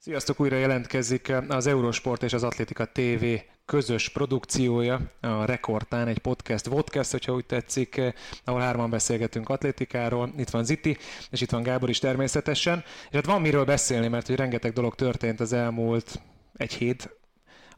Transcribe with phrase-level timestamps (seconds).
[0.00, 3.24] Sziasztok, újra jelentkezik az Eurosport és az Atlétika TV
[3.64, 8.00] közös produkciója, a Rekordtán, egy podcast, vodcast, hogyha úgy tetszik,
[8.44, 10.32] ahol hárman beszélgetünk atlétikáról.
[10.36, 10.96] Itt van Ziti,
[11.30, 12.84] és itt van Gábor is természetesen.
[13.08, 16.20] És hát van miről beszélni, mert hogy rengeteg dolog történt az elmúlt
[16.56, 17.10] egy hét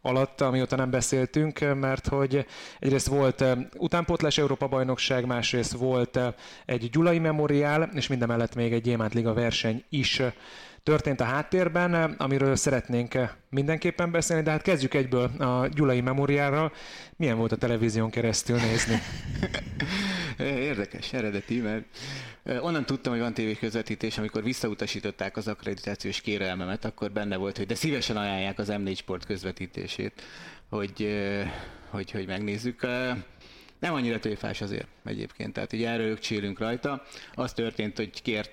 [0.03, 2.47] alatt, amióta nem beszéltünk, mert hogy
[2.79, 3.45] egyrészt volt
[3.77, 6.19] utánpótlás Európa bajnokság, másrészt volt
[6.67, 10.23] egy Gyulai Memoriál, és mindemellett még egy Gyémánt Liga verseny is
[10.83, 13.19] történt a háttérben, amiről szeretnénk
[13.51, 16.73] mindenképpen beszélni, de hát kezdjük egyből a Gyulai Memoriára.
[17.17, 18.99] Milyen volt a televízión keresztül nézni?
[20.39, 21.85] Érdekes, eredeti, mert
[22.61, 27.67] onnan tudtam, hogy van tévés közvetítés, amikor visszautasították az akkreditációs kérelmemet, akkor benne volt, hogy
[27.67, 30.23] de szívesen ajánlják az M4 Sport közvetítését,
[30.69, 31.21] hogy,
[31.89, 32.81] hogy, hogy megnézzük.
[33.79, 37.03] Nem annyira tőfás azért egyébként, tehát ugye erről csélünk rajta.
[37.35, 38.51] Az történt, hogy kért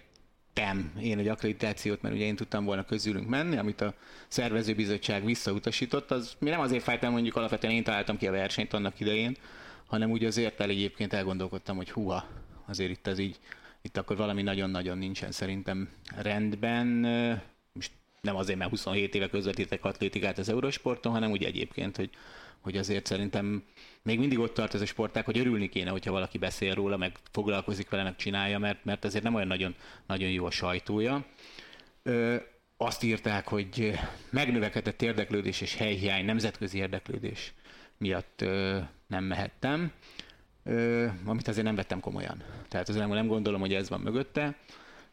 [0.58, 3.94] tettem én egy akkreditációt, mert ugye én tudtam volna közülünk menni, amit a
[4.28, 9.00] szervezőbizottság visszautasított, az mi nem azért fájtam, mondjuk alapvetően én találtam ki a versenyt annak
[9.00, 9.38] idején,
[9.86, 12.28] hanem úgy azért el egyébként elgondolkodtam, hogy huha,
[12.66, 13.40] azért itt ez így,
[13.82, 16.88] itt akkor valami nagyon-nagyon nincsen szerintem rendben.
[17.74, 22.10] Most nem azért, mert 27 éve közvetítek atlétikát az Eurosporton, hanem úgy egyébként, hogy,
[22.60, 23.64] hogy azért szerintem
[24.08, 27.12] még mindig ott tart ez a sportág, hogy örülni kéne, hogyha valaki beszél róla, meg
[27.32, 31.26] foglalkozik vele, meg csinálja, mert, mert azért nem olyan nagyon, nagyon jó a sajtója.
[32.04, 32.36] Ö,
[32.78, 37.54] azt írták, hogy megnövekedett érdeklődés és helyhiány, nemzetközi érdeklődés
[37.98, 39.92] miatt ö, nem mehettem,
[40.64, 42.44] ö, amit azért nem vettem komolyan.
[42.68, 44.56] Tehát azért nem gondolom, hogy ez van mögötte.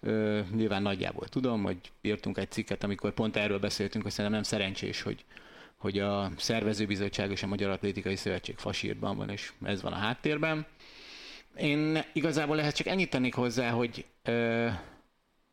[0.00, 4.50] Ö, nyilván nagyjából tudom, hogy írtunk egy cikket, amikor pont erről beszéltünk, hogy szerintem nem
[4.50, 5.24] szerencsés, hogy,
[5.84, 10.66] hogy a szervezőbizottság és a Magyar Atlétikai Szövetség fasírban van, és ez van a háttérben.
[11.56, 14.68] Én igazából lehet csak ennyit tennék hozzá, hogy ö,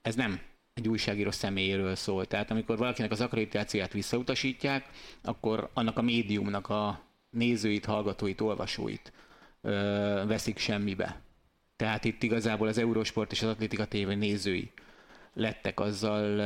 [0.01, 0.39] ez nem
[0.73, 2.25] egy újságíró személyéről szól.
[2.25, 4.89] Tehát amikor valakinek az akkreditációját visszautasítják,
[5.23, 9.13] akkor annak a médiumnak a nézőit, hallgatóit, olvasóit
[9.61, 11.22] ö, veszik semmibe.
[11.75, 14.72] Tehát itt igazából az Eurosport és az Atlétika TV nézői
[15.34, 16.38] lettek azzal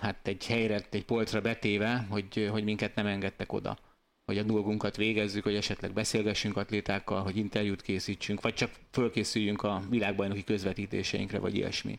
[0.00, 3.78] hát egy helyre, egy polcra betéve, hogy, hogy minket nem engedtek oda
[4.24, 9.82] hogy a dolgunkat végezzük, hogy esetleg beszélgessünk atlétákkal, hogy interjút készítsünk, vagy csak fölkészüljünk a
[9.90, 11.98] világbajnoki közvetítéseinkre, vagy ilyesmi.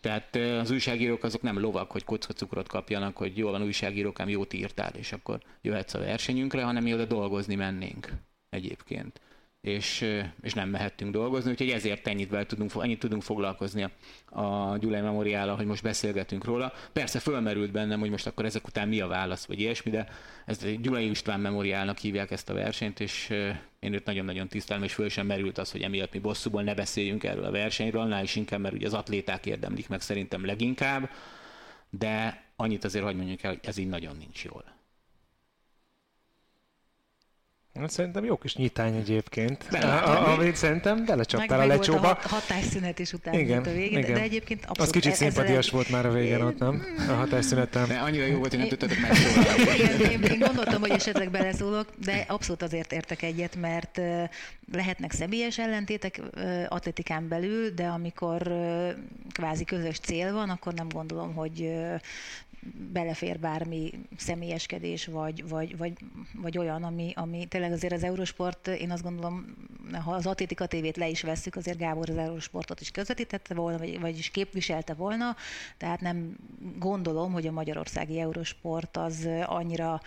[0.00, 4.52] Tehát az újságírók azok nem lovak, hogy kockacukrot kapjanak, hogy jó van újságírók, ám jót
[4.52, 8.12] írtál, és akkor jöhetsz a versenyünkre, hanem mi oda dolgozni mennénk
[8.48, 9.20] egyébként
[9.60, 10.06] és,
[10.42, 13.90] és nem mehettünk dolgozni, úgyhogy ezért ennyit, vel tudunk, ennyit tudunk foglalkozni a,
[14.40, 16.72] a Gyulai Memoriállal, hogy most beszélgetünk róla.
[16.92, 20.08] Persze fölmerült bennem, hogy most akkor ezek után mi a válasz, vagy ilyesmi, de
[20.46, 23.28] ez Gyulai István Memoriálnak hívják ezt a versenyt, és
[23.80, 27.24] én őt nagyon-nagyon tisztelem, és föl sem merült az, hogy emiatt mi bosszúból ne beszéljünk
[27.24, 31.10] erről a versenyről, annál is inkább, mert ugye az atléták érdemlik meg szerintem leginkább,
[31.90, 34.76] de annyit azért, hogy mondjuk el, hogy ez így nagyon nincs jól.
[37.67, 39.64] Hát szerintem jó kis nyitány egyébként.
[40.36, 42.00] Amit szerintem belecsaptál a lecsóba.
[42.00, 44.14] Meg a hatásszünet is utána igen, a végén, igen.
[44.14, 44.80] de egyébként abszolút...
[44.80, 46.82] Az kicsit szimpadias volt már a végén ott, nem?
[47.08, 47.86] A hatásszünetem.
[47.86, 50.12] De annyira jó volt, hogy nem tudtatok megszólalni.
[50.12, 54.00] én, én gondoltam, hogy esetleg beleszólok, de abszolút azért értek egyet, mert
[54.72, 56.20] lehetnek személyes ellentétek
[56.68, 58.52] atletikán belül, de amikor
[59.32, 61.72] kvázi közös cél van, akkor nem gondolom, hogy
[62.92, 65.92] belefér bármi személyeskedés, vagy, vagy, vagy,
[66.34, 69.56] vagy olyan, ami, ami tényleg azért az Eurosport, én azt gondolom,
[70.04, 74.00] ha az Atlétika tévét le is vesszük, azért Gábor az Eurosportot is közvetítette volna, vagy,
[74.00, 75.36] vagyis képviselte volna,
[75.76, 76.36] tehát nem
[76.78, 80.00] gondolom, hogy a magyarországi Eurosport az annyira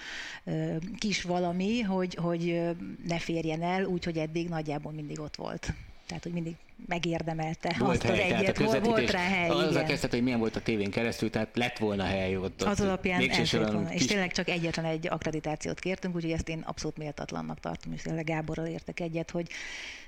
[0.97, 2.61] kis valami, hogy, hogy
[3.07, 5.73] ne férjen el, úgyhogy eddig nagyjából mindig ott volt.
[6.11, 6.55] Tehát, hogy mindig
[6.87, 9.49] megérdemelte volt azt hely, az egyet, volt, volt rá hely.
[9.49, 12.61] Az a kezdet, hogy milyen volt a tévén keresztül, tehát lett volna hely ott.
[12.61, 13.89] Az alapján volna.
[13.89, 14.01] Kis...
[14.01, 18.25] És tényleg csak egyetlen egy akkreditációt kértünk, úgyhogy ezt én abszolút méltatlannak tartom, és tényleg
[18.25, 19.47] Gáborral értek egyet, hogy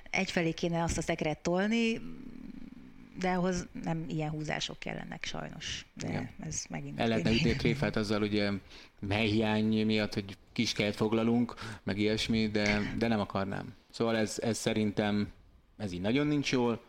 [0.10, 2.02] egyfelé kéne azt a szekret tolni,
[3.20, 5.86] de ahhoz nem ilyen húzások kellenek sajnos.
[5.94, 6.30] De Igen.
[6.40, 7.00] ez megint...
[7.00, 8.52] El lehetne ütni tréfát azzal ugye
[9.10, 13.74] helyhiány miatt, hogy kis kellett foglalunk, meg ilyesmi, de, de nem akarnám.
[13.92, 15.28] Szóval ez, ez szerintem
[15.78, 16.82] ez így nagyon nincs jól.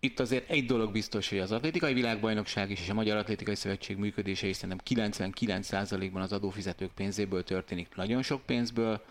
[0.00, 3.96] Itt azért egy dolog biztos, hogy az atlétikai világbajnokság is és a Magyar Atlétikai Szövetség
[3.96, 9.04] működése is szerintem 99%-ban az adófizetők pénzéből történik, nagyon sok pénzből,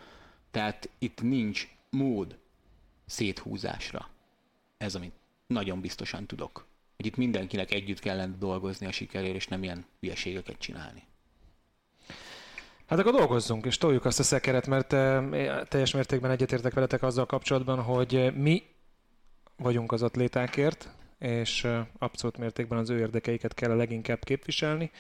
[0.52, 2.38] tehát itt nincs mód
[3.06, 4.10] széthúzásra.
[4.78, 5.14] Ez, amit
[5.48, 6.66] nagyon biztosan tudok.
[6.96, 11.04] Hogy itt mindenkinek együtt kellene dolgozni a sikerért, és nem ilyen hülyeségeket csinálni.
[12.86, 17.26] Hát akkor dolgozzunk, és toljuk azt a szekeret, mert eh, teljes mértékben egyetértek veletek azzal
[17.26, 18.64] kapcsolatban, hogy mi
[19.58, 21.68] vagyunk az atlétákért, és
[21.98, 24.92] abszolút mértékben az ő érdekeiket kell a leginkább képviselni,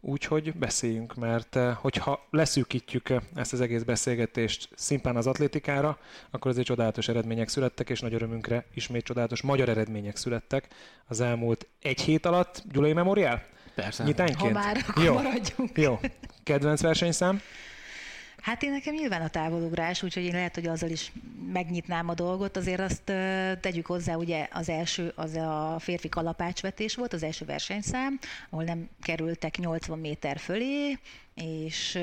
[0.00, 5.98] úgyhogy beszéljünk, mert hogyha leszűkítjük ezt az egész beszélgetést szimplán az atlétikára,
[6.30, 10.68] akkor azért csodálatos eredmények születtek, és nagy örömünkre ismét csodálatos magyar eredmények születtek
[11.06, 12.62] az elmúlt egy hét alatt.
[12.72, 13.42] Gyulai Memoriál?
[13.74, 14.04] Persze.
[14.04, 14.40] Nyitányként?
[14.40, 15.12] Ha már, akkor Jó.
[15.12, 15.78] maradjunk.
[15.78, 15.98] Jó.
[16.42, 17.40] Kedvenc versenyszám?
[18.44, 21.12] Hát én nekem nyilván a távolugrás, úgyhogy én lehet, hogy azzal is
[21.52, 22.56] megnyitnám a dolgot.
[22.56, 23.02] Azért azt
[23.60, 28.18] tegyük hozzá, ugye az első, az a férfi kalapácsvetés volt, az első versenyszám,
[28.50, 30.98] ahol nem kerültek 80 méter fölé,
[31.34, 31.98] és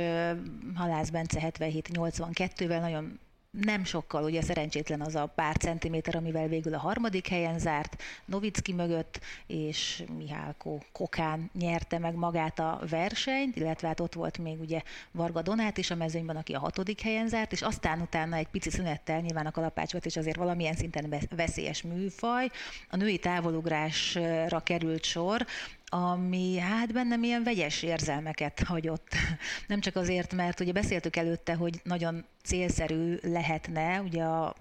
[0.75, 3.19] Halász Bence 77-82-vel nagyon
[3.51, 8.73] nem sokkal, ugye szerencsétlen az a pár centiméter, amivel végül a harmadik helyen zárt, Novicki
[8.73, 14.81] mögött, és Mihálko Kokán nyerte meg magát a versenyt, illetve hát ott volt még ugye
[15.11, 18.69] Varga Donát is a mezőnyben, aki a hatodik helyen zárt, és aztán utána egy pici
[18.69, 22.49] szünettel nyilván a kalapácsot, és azért valamilyen szinten veszélyes műfaj.
[22.89, 25.45] A női távolugrásra került sor,
[25.93, 29.15] ami hát bennem ilyen vegyes érzelmeket hagyott.
[29.67, 34.55] Nem csak azért, mert ugye beszéltük előtte, hogy nagyon célszerű lehetne ugye a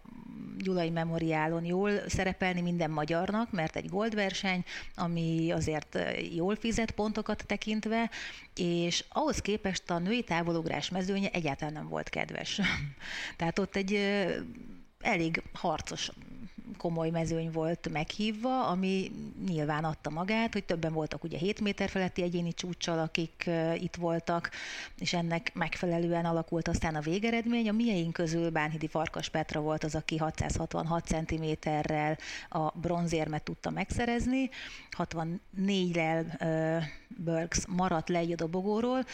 [0.59, 5.99] Gyulai Memoriálon jól szerepelni minden magyarnak, mert egy gold verseny, ami azért
[6.35, 8.11] jól fizet pontokat tekintve,
[8.55, 12.61] és ahhoz képest a női távolugrás mezőnye egyáltalán nem volt kedves.
[13.37, 13.95] Tehát ott egy
[15.01, 16.11] elég harcos
[16.77, 19.11] komoly mezőny volt meghívva, ami
[19.49, 24.51] nyilván adta magát, hogy többen voltak ugye 7 méter feletti egyéni csúccsal, akik itt voltak,
[24.99, 27.69] és ennek megfelelően alakult aztán a végeredmény.
[27.69, 32.19] A mieink közül Bánhidi Farkas Petra volt az, aki 666 cm-rel
[32.49, 34.51] a bronzérmet tudta megszerezni,
[34.99, 36.85] 64-rel uh,
[37.17, 39.05] Burks maradt le egy a dobogóról.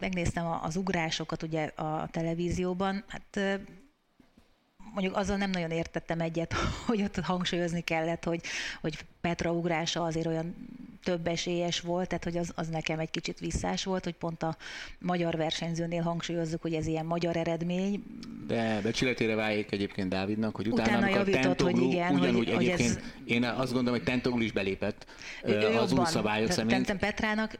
[0.00, 3.60] Megnéztem az ugrásokat ugye a televízióban, hát
[4.92, 6.52] mondjuk azzal nem nagyon értettem egyet,
[6.86, 8.40] hogy ott hangsúlyozni kellett, hogy,
[8.80, 10.54] hogy Petra ugrása azért olyan
[11.04, 14.56] több esélyes volt, tehát hogy az, az nekem egy kicsit visszás volt, hogy pont a
[14.98, 18.02] magyar versenyzőnél hangsúlyozzuk, hogy ez ilyen magyar eredmény.
[18.46, 22.94] De becsületére váljék egyébként Dávidnak, hogy utána, utána javított, Tentoglu, hogy igen, ugyanúgy hogy, egyébként
[22.94, 23.32] hogy ez...
[23.32, 25.06] én azt gondolom, hogy Tentoglu is belépett
[25.44, 26.96] ő az új szabályok szerint.
[26.96, 27.58] Petrának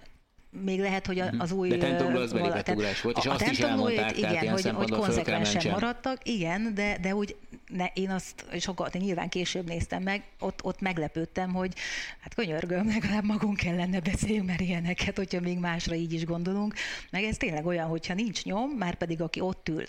[0.51, 1.41] még lehet, hogy mhm.
[1.41, 1.69] az új...
[1.69, 4.91] De Tentoglu az belépett ugrás volt, és a, azt is elmondták, igen, tehát hogy, hogy
[4.91, 7.37] konzekvensen maradtak, igen, de, de úgy
[7.67, 11.75] ne, én azt sokat, én nyilván később néztem meg, ott, ott meglepődtem, hogy
[12.21, 16.75] hát könyörgöm, legalább magunk kellene beszéljünk, mert ilyeneket, hogyha még másra így is gondolunk.
[17.11, 19.85] Meg ez tényleg olyan, hogyha nincs nyom, már pedig aki ott ül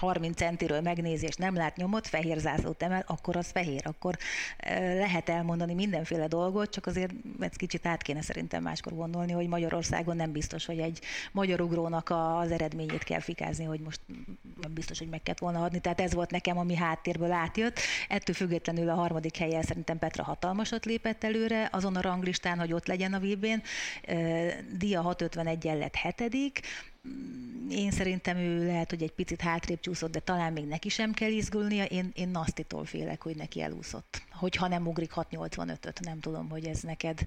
[0.00, 3.82] 30 centiről megnézi, és nem lát nyomot, fehér zászlót emel, akkor az fehér.
[3.84, 4.16] Akkor
[4.76, 10.16] lehet elmondani mindenféle dolgot, csak azért ezt kicsit át kéne szerintem máskor gondolni, hogy Magyarországon
[10.16, 11.00] nem biztos, hogy egy
[11.32, 14.00] magyar ugrónak az eredményét kell fikázni, hogy most
[14.60, 15.80] nem biztos, hogy meg kellett volna adni.
[15.80, 17.78] Tehát ez volt nekem, ami háttérből átjött.
[18.08, 22.86] Ettől függetlenül a harmadik helyen szerintem Petra hatalmasat lépett előre, azon a ranglistán, hogy ott
[22.86, 23.62] legyen a VB-n.
[24.78, 26.60] Dia 651 lett hetedik,
[27.70, 31.30] én szerintem ő lehet, hogy egy picit hátrébb csúszott, de talán még neki sem kell
[31.30, 31.84] izgulnia.
[31.84, 34.22] Én, én Nasztitól félek, hogy neki elúszott.
[34.40, 37.18] Hogyha nem ugrik 685-öt, nem tudom, hogy ez neked,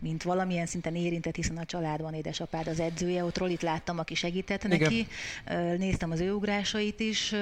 [0.00, 4.64] mint valamilyen szinten érintett, hiszen a családban édesapád az edzője, ott Rolit láttam, aki segített
[4.64, 4.78] Igen.
[4.78, 5.06] neki,
[5.78, 7.34] néztem az ő ugrásait is,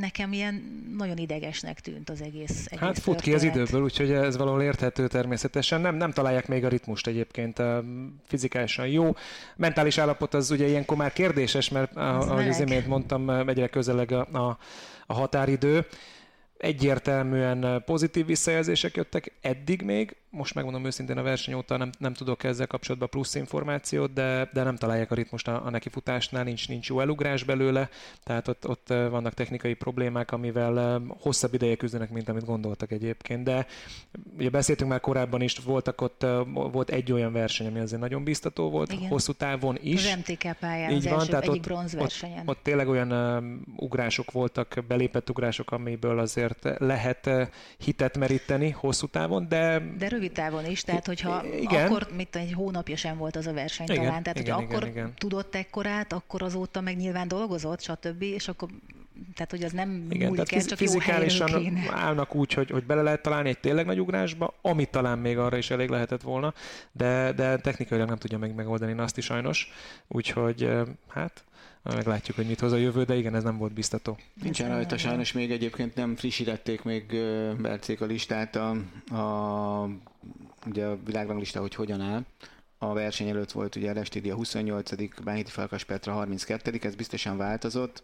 [0.00, 4.36] nekem ilyen nagyon idegesnek tűnt az egész, egész Hát fut ki az időből, úgyhogy ez
[4.36, 5.80] valahol érthető természetesen.
[5.80, 7.62] Nem, nem találják még a ritmust egyébként,
[8.26, 9.14] fizikálisan jó.
[9.56, 14.26] Mentális állapot az ugye ilyenkor már kérdéses, mert ahogy az imént mondtam, egyre közeleg a,
[14.32, 14.58] a,
[15.06, 15.86] a határidő.
[16.58, 22.44] Egyértelműen pozitív visszajelzések jöttek eddig még, most megmondom őszintén a verseny óta nem, nem tudok
[22.44, 26.88] ezzel kapcsolatban plusz információt, de, de nem találják a ritmust a, a nekifutásnál, nincs, nincs
[26.88, 27.88] jó elugrás belőle,
[28.22, 33.66] tehát ott, ott vannak technikai problémák, amivel hosszabb ideje küzdenek, mint amit gondoltak egyébként, de
[34.38, 38.70] ugye beszéltünk már korábban is, voltak ott, volt egy olyan verseny, ami azért nagyon biztató
[38.70, 39.08] volt, Igen.
[39.08, 40.12] hosszú távon is.
[40.12, 42.12] Az MTK pályán, Így az van, első, tehát egyik ott, Ott,
[42.44, 43.44] ott tényleg olyan uh,
[43.76, 47.42] ugrások voltak, belépett ugrások, amiből azért lehet uh,
[47.78, 51.86] hitet meríteni hosszú távon, de, de rövid távon is, tehát hogyha igen.
[51.86, 54.76] akkor, mit egy hónapja sem volt az a verseny igen, talán, tehát igen, hogyha igen,
[54.76, 55.12] akkor igen.
[55.18, 58.68] tudott ekkorát, akkor azóta meg nyilván dolgozott, stb., és akkor
[59.34, 63.02] tehát, hogy az nem Igen, múlik tehát csak fizikálisan jó állnak úgy, hogy, hogy bele
[63.02, 66.54] lehet találni egy tényleg nagy ugrásba, amit talán még arra is elég lehetett volna,
[66.92, 69.72] de, de technikailag nem tudja meg megoldani azt is sajnos.
[70.08, 70.70] Úgyhogy
[71.08, 71.44] hát
[71.94, 74.18] meglátjuk, hogy mit hoz a jövő, de igen, ez nem volt biztató.
[74.42, 77.04] Nincsen rajta sajnos még egyébként nem frissítették még
[77.58, 78.70] Bercék a listát, a,
[79.14, 79.88] a,
[80.66, 82.24] ugye a világranglista, hogy hogyan áll
[82.78, 88.02] a verseny előtt volt ugye Lestidi a 28 Bánhiti Falkas Petra 32 ez biztosan változott,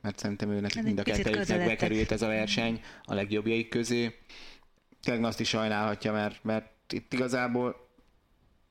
[0.00, 4.14] mert szerintem őnek mind a kettőjüknek bekerült ez a verseny a legjobbjaik közé.
[5.02, 7.85] Tényleg azt is sajnálhatja, mert, mert itt igazából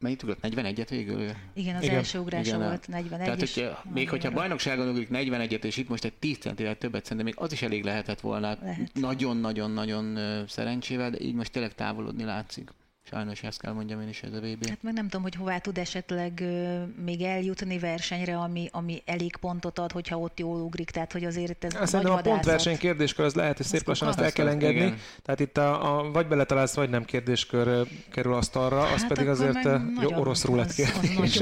[0.05, 0.39] mennyit ugrott?
[0.41, 1.31] 41-et végül?
[1.53, 1.95] Igen, az Igen.
[1.95, 5.89] Első ugrása Igen, volt 41 Tehát, és hogy még hogyha bajnokságon ugrik 41-et, és itt
[5.89, 8.57] most egy 10 centivel többet, szerintem még az is elég lehetett volna.
[8.61, 8.91] Lehet.
[8.93, 12.69] Nagyon-nagyon-nagyon ö, szerencsével, de így most tényleg távolodni látszik.
[13.09, 14.67] Sajnos ezt kell mondjam én is ez a VB.
[14.67, 19.35] Hát meg nem tudom, hogy hová tud esetleg ö, még eljutni versenyre, ami, ami elég
[19.37, 23.25] pontot ad, hogyha ott jól ugrik, tehát hogy azért ez Azt nagy a pontverseny kérdéskör
[23.25, 24.75] az lehet, hogy szép Az lassan azt el kell engedni.
[24.75, 24.97] igen.
[25.23, 29.41] Tehát itt a, a vagy beletalálsz, vagy nem kérdéskör kerül asztalra, az Hát pedig akkor
[29.49, 31.37] azért jó orosz rulett az- az kérdés.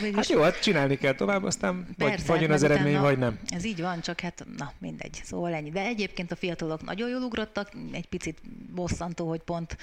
[0.00, 2.98] Végülis- Hát jó, hát csinálni kell tovább, aztán vagy, Persze, vagy jön hát az eredmény,
[3.00, 3.38] vagy nem.
[3.48, 5.70] Ez így van, csak hát na mindegy, szóval ennyi.
[5.70, 8.38] De egyébként a fiatalok nagyon jól ugrottak, egy picit
[8.74, 9.76] bosszantó, hogy pont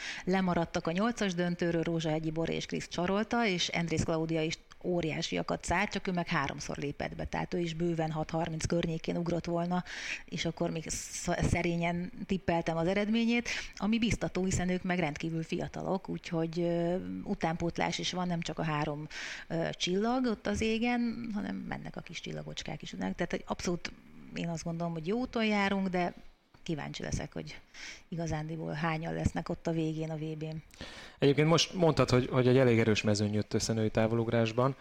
[0.74, 5.66] lemaradtak a nyolcas döntőről, Rózsa Egyi Bor és Krisz csarolta, és Andrész Klaudia is óriásiakat
[5.66, 9.84] szállt, csak ő meg háromszor lépett be, tehát ő is bőven 6-30 környékén ugrott volna,
[10.26, 16.10] és akkor még sz- szerényen tippeltem az eredményét, ami biztató, hiszen ők meg rendkívül fiatalok,
[16.10, 16.68] úgyhogy
[17.24, 19.08] utánpótlás is van, nem csak a három
[19.72, 22.96] csillag ott az égen, hanem mennek a kis csillagocskák is.
[23.00, 23.92] Tehát abszolút
[24.36, 26.14] én azt gondolom, hogy jó úton járunk, de
[26.64, 27.60] kíváncsi leszek, hogy
[28.10, 30.64] igazándiból hányan lesznek ott a végén a VB-n.
[31.20, 34.76] Egyébként most mondtad, hogy, hogy egy elég erős mezőny jött össze női távolugrásban.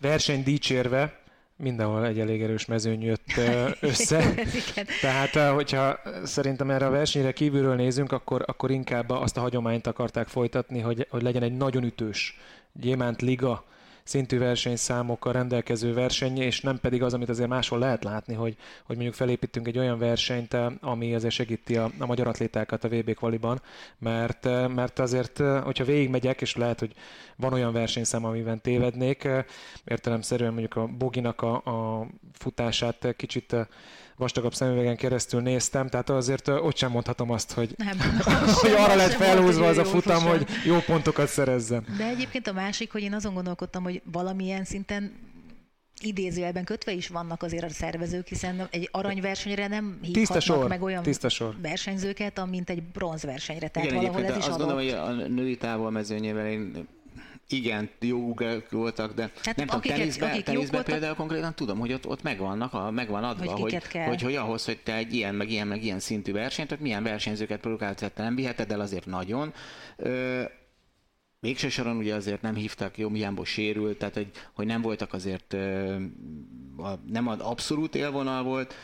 [0.00, 1.20] Verseny dicsérve,
[1.56, 3.32] mindenhol egy elég erős mezőny jött
[3.80, 4.34] össze.
[5.00, 9.86] Tehát, eh, hogyha szerintem erre a versenyre kívülről nézünk, akkor, akkor inkább azt a hagyományt
[9.86, 12.38] akarták folytatni, hogy, hogy legyen egy nagyon ütős
[12.72, 13.64] Gyémánt Liga
[14.06, 18.94] szintű versenyszámokkal rendelkező verseny, és nem pedig az, amit azért máshol lehet látni, hogy, hogy
[18.94, 23.14] mondjuk felépítünk egy olyan versenyt, eh, ami azért segíti a, a magyar atlétákat a VB
[23.14, 23.62] kvaliban,
[23.98, 26.92] mert, eh, mert azért, eh, hogyha végigmegyek, és lehet, hogy
[27.36, 29.28] van olyan versenyszám, amiben tévednék,
[29.84, 33.56] értelemszerűen mondjuk a Boginak a, a futását kicsit
[34.16, 37.98] vastagabb szemüvegen keresztül néztem, tehát azért ott sem mondhatom azt, hogy, Nem.
[38.62, 40.28] hogy arra lett Sem felhúzva az a futam, fussa.
[40.28, 41.86] hogy jó pontokat szerezzen.
[41.98, 45.12] De egyébként a másik, hogy én azon gondolkodtam, hogy valamilyen szinten
[46.00, 50.82] idézőjelben kötve is vannak azért a szervezők, hiszen egy aranyversenyre nem Tiszta hívhatnak sor, meg
[50.82, 51.54] olyan tiszta sor.
[51.62, 53.68] versenyzőket, amint egy bronzversenyre.
[53.68, 54.58] Tehát Igen, valahol ez is azt adott.
[54.58, 56.86] gondolom, hogy a női távolmezőnyével én
[57.48, 58.34] igen, jó
[58.70, 62.06] voltak, de Hát nem tudom, akiket- teniszben, akik teniszben voltak- például konkrétan tudom, hogy ott,
[62.06, 64.06] ott megvannak, a, megvan adva, Hogy hogy, kell.
[64.06, 67.02] hogy, hogy ahhoz, hogy te egy ilyen, meg ilyen, meg ilyen szintű versenyt, hogy milyen
[67.02, 69.52] versenyzőket produkálsz, te nem viheted el azért nagyon.
[69.96, 70.42] Ö,
[71.40, 75.56] Végső soron ugye azért nem hívtak, jó, Miánból sérült, tehát hogy, hogy nem voltak azért,
[77.06, 78.74] nem az abszolút élvonal volt.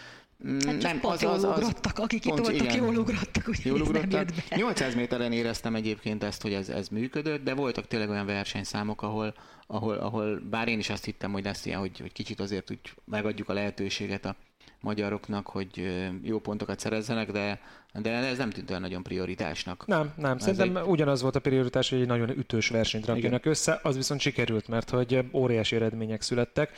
[0.48, 4.12] Mm, Hát nem, pont jól ugrottak, akik itt voltak, jól ugrottak, úgyhogy Jól ugrottak.
[4.12, 4.56] jött be.
[4.56, 9.34] 800 méteren éreztem egyébként ezt, hogy ez, ez működött, de voltak tényleg olyan versenyszámok, ahol,
[9.66, 12.78] ahol, ahol bár én is azt hittem, hogy lesz ilyen, hogy, hogy kicsit azért úgy
[13.04, 14.36] megadjuk a lehetőséget a
[14.80, 17.60] magyaroknak, hogy jó pontokat szerezzenek, de,
[17.92, 19.86] de ez nem tűnt olyan nagyon prioritásnak.
[19.86, 20.36] Nem, nem.
[20.36, 23.96] Ez Szerintem egy- ugyanaz volt a prioritás, hogy egy nagyon ütős versenyt rakjanak össze, az
[23.96, 26.70] viszont sikerült, mert hogy óriási eredmények születtek.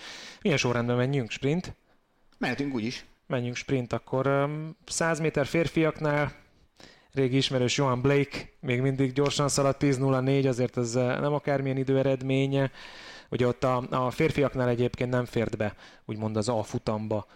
[0.42, 1.30] Milyen sorrendben menjünk?
[1.30, 1.74] Sprint?
[2.38, 3.04] Mehetünk úgy is.
[3.26, 6.32] Menjünk sprint, akkor öm, 100 méter férfiaknál
[7.12, 12.70] régi ismerős Johan Blake még mindig gyorsan szaladt 10.04, azért ez nem akármilyen időeredménye.
[13.30, 17.26] Ugye ott a, a férfiaknál egyébként nem fért be, úgymond az A futamba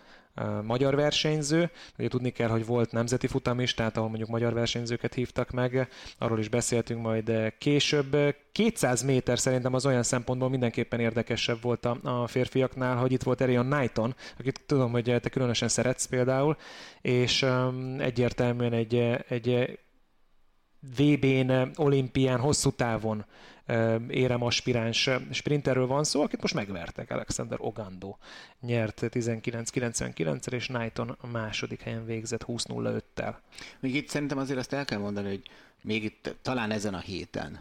[0.63, 1.71] magyar versenyző.
[1.99, 5.89] Ugye tudni kell, hogy volt nemzeti futam is, tehát ahol mondjuk magyar versenyzőket hívtak meg,
[6.19, 8.15] arról is beszéltünk majd később.
[8.15, 13.23] Eh, 200 méter szerintem az olyan szempontból mindenképpen érdekesebb volt a, a férfiaknál, hogy itt
[13.23, 16.57] volt Erion Knighton, akit tudom, hogy te különösen szeretsz például,
[17.01, 18.95] és um, egyértelműen egy,
[19.29, 19.79] egy
[20.97, 23.25] VB-n, olimpián, hosszú távon
[24.09, 27.11] érem aspiráns sprinterről van szó, akit most megvertek.
[27.11, 28.17] Alexander Ogando
[28.61, 33.35] nyert 19.99-el, és Knighton a második helyen végzett 20.05-tel.
[33.81, 35.43] Még itt szerintem azért azt el kell mondani, hogy
[35.83, 37.59] még itt talán ezen a héten,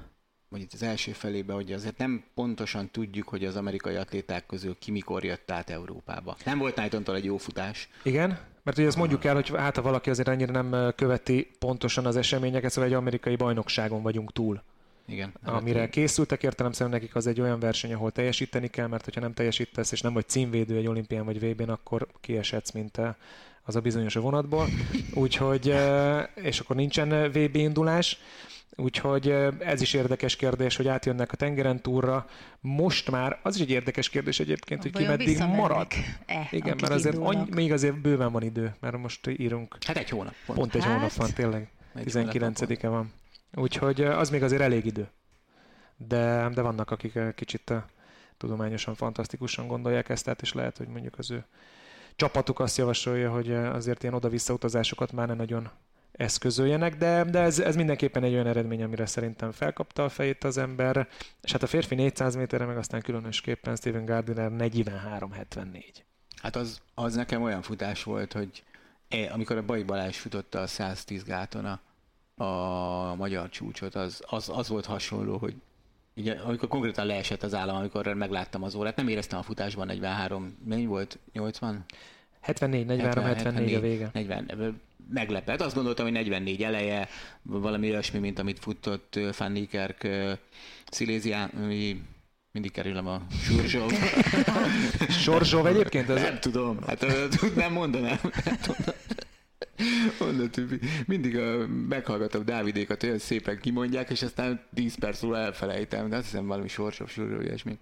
[0.50, 4.78] vagy itt az első felében, hogy azért nem pontosan tudjuk, hogy az amerikai atléták közül
[4.80, 6.38] ki mikor jött át Európába.
[6.46, 7.90] Nem volt Knightontól egy jó futás.
[8.04, 12.06] Igen, mert ugye ezt mondjuk el, hogy hát ha valaki azért annyira nem követi pontosan
[12.06, 14.64] az eseményeket, szóval egy amerikai bajnokságon vagyunk túl.
[15.08, 15.34] Igen.
[15.44, 19.92] Amire készültek, értelemszerűen nekik az egy olyan verseny, ahol teljesíteni kell, mert hogyha nem teljesítesz,
[19.92, 23.14] és nem vagy címvédő egy olimpián vagy VB-n, akkor kiesetsz, mint eh,
[23.64, 24.68] az a bizonyos a vonatból.
[25.14, 28.20] Úgyhogy, eh, és akkor nincsen VB indulás.
[28.76, 32.28] Úgyhogy eh, ez is érdekes kérdés, hogy átjönnek a tengeren túlra.
[32.60, 35.88] Most már, az is egy érdekes kérdés egyébként, hogy ki meddig marad.
[36.52, 37.42] Igen, akik mert azért indulnak?
[37.42, 40.34] annyi, még azért bőven van idő, mert most írunk Hát egy hónap.
[40.46, 40.60] Pont.
[40.60, 41.68] Pont egy Hát, hónap van, tényleg.
[41.96, 43.12] egy 19-e van.
[43.58, 45.10] Úgyhogy eh, az még azért elég idő.
[45.98, 47.74] de, de vannak, akik kicsit
[48.38, 51.46] tudományosan, fantasztikusan gondolják ezt, tehát és lehet, hogy mondjuk az ő
[52.16, 55.70] csapatuk azt javasolja, hogy azért ilyen oda-vissza utazásokat már ne nagyon
[56.12, 60.58] eszközöljenek, de, de ez, ez mindenképpen egy olyan eredmény, amire szerintem felkapta a fejét az
[60.58, 61.08] ember,
[61.42, 65.84] és hát a férfi 400 méterre, meg aztán különösképpen Steven Gardiner 43-74.
[66.42, 68.64] Hát az, az nekem olyan futás volt, hogy
[69.08, 71.82] é, amikor a Baj Balázs futotta a 110 gáton a,
[72.38, 75.54] a magyar csúcsot, az, az, az volt hasonló, hogy
[76.16, 80.58] ugye, amikor konkrétan leesett az állam, amikor megláttam az órát, nem éreztem a futásban 43,
[80.66, 81.20] mennyi volt?
[81.34, 81.86] 80?
[82.42, 84.10] 74, 43, 74, 74 a vége.
[84.14, 84.82] 40,
[85.14, 85.62] meglepett.
[85.62, 87.08] Azt gondoltam, hogy 44 eleje,
[87.42, 90.08] valami olyasmi, mint amit futott Van Niekerk
[90.92, 91.50] Szilézián,
[92.52, 93.92] mindig kerülem a Zsurzsov.
[95.24, 96.10] Sorzsov egyébként?
[96.10, 96.22] Az...
[96.22, 97.06] Nem tudom, hát
[97.56, 98.20] nem mondanám.
[100.20, 100.50] Mondom,
[101.06, 106.26] mindig a, meghallgatom Dávidékat, olyan szépen kimondják, és aztán 10 perc múlva elfelejtem, de azt
[106.26, 107.78] hiszem valami sorsov, sorsov, ilyesmi.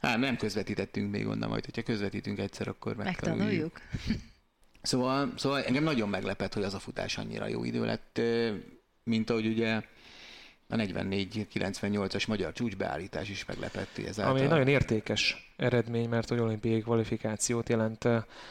[0.00, 3.80] Hát nem közvetítettünk még onnan, majd hogyha közvetítünk egyszer, akkor megtanuljuk.
[4.82, 8.20] Szóval, szóval engem nagyon meglepett, hogy az a futás annyira jó idő lett,
[9.04, 9.80] mint ahogy ugye
[10.68, 14.34] a 44-98-as magyar csúcsbeállítás is meglepett ezáltal.
[14.34, 18.08] Ami egy nagyon értékes eredmény, mert hogy olimpiai kvalifikációt jelent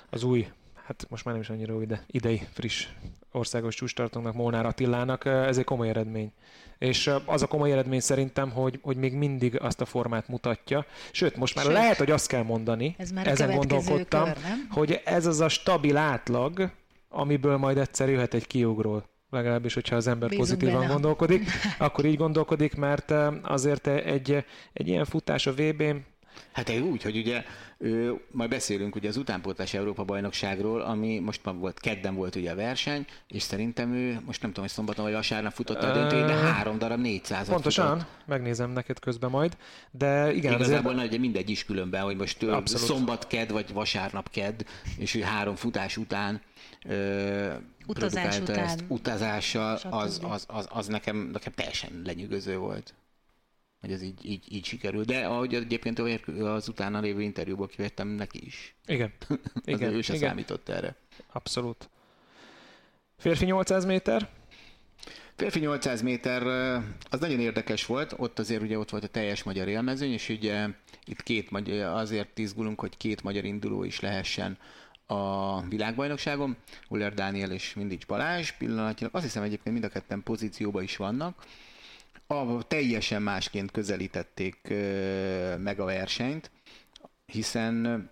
[0.10, 0.48] az új
[0.86, 2.88] hát most már nem is annyira ide, idei friss
[3.32, 6.32] országos csústartónak, Molnár Attilának, ez egy komoly eredmény.
[6.78, 10.86] És az a komoly eredmény szerintem, hogy, hogy még mindig azt a formát mutatja.
[11.12, 14.68] Sőt, most már Sőt, lehet, hogy azt kell mondani, ez már ezen gondolkodtam, kör, nem?
[14.70, 16.72] hogy ez az a stabil átlag,
[17.10, 20.92] amiből majd egyszer jöhet egy kiugró legalábbis, hogyha az ember Bízunk pozitívan benne.
[20.92, 21.44] gondolkodik,
[21.78, 25.96] akkor így gondolkodik, mert azért egy, egy ilyen futás a VB-n
[26.52, 27.44] Hát úgy, hogy ugye
[27.78, 32.52] ő, majd beszélünk ugye az utánpótlás Európa bajnokságról, ami most már volt, kedden volt ugye
[32.52, 36.26] a verseny, és szerintem ő, most nem tudom, hogy szombaton vagy vasárnap futott a döntőjét,
[36.26, 38.08] de három darab 400 Pontosan, futott.
[38.26, 39.58] megnézem neked közben majd,
[39.92, 40.54] de igen.
[40.54, 41.18] Igazából azért...
[41.18, 42.88] mindegy is különben, hogy most Abszolút.
[42.88, 44.66] szombat ked vagy vasárnap ked,
[44.98, 46.42] és ő három futás után
[46.86, 47.54] ö,
[47.88, 52.94] utazás után, ezt utazással, az, az, az, az, nekem, nekem teljesen lenyűgöző volt
[53.82, 55.04] hogy ez így, így, így sikerül.
[55.04, 56.00] De ahogy egyébként
[56.40, 58.76] az utána lévő interjúból kivettem neki is.
[58.86, 59.14] Igen.
[59.66, 59.94] igen.
[59.94, 60.30] ő se igen.
[60.30, 60.96] számított erre.
[61.32, 61.90] Abszolút.
[63.18, 64.30] Férfi 800 méter?
[65.36, 66.44] Férfi 800 méter
[67.10, 70.68] az nagyon érdekes volt, ott azért ugye ott volt a teljes magyar élmezőny, és ugye
[71.06, 74.58] itt két magyar, azért izgulunk, hogy két magyar induló is lehessen
[75.06, 76.58] a világbajnokságon,
[76.90, 79.16] Uller Dániel és Mindics Balázs pillanatnyilag.
[79.16, 81.46] Azt hiszem egyébként mind a ketten pozícióban is vannak
[82.32, 84.74] a, teljesen másként közelítették
[85.58, 86.52] meg a versenyt,
[87.26, 88.10] hiszen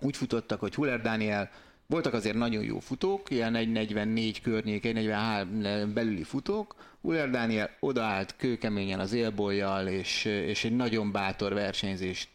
[0.00, 1.50] úgy futottak, hogy Huller Daniel
[1.86, 6.74] voltak azért nagyon jó futók, ilyen 1.44 környék, 1.43 belüli futók.
[7.00, 12.28] Huller Daniel odaállt kőkeményen az élbolyjal, és, és egy nagyon bátor versenyzést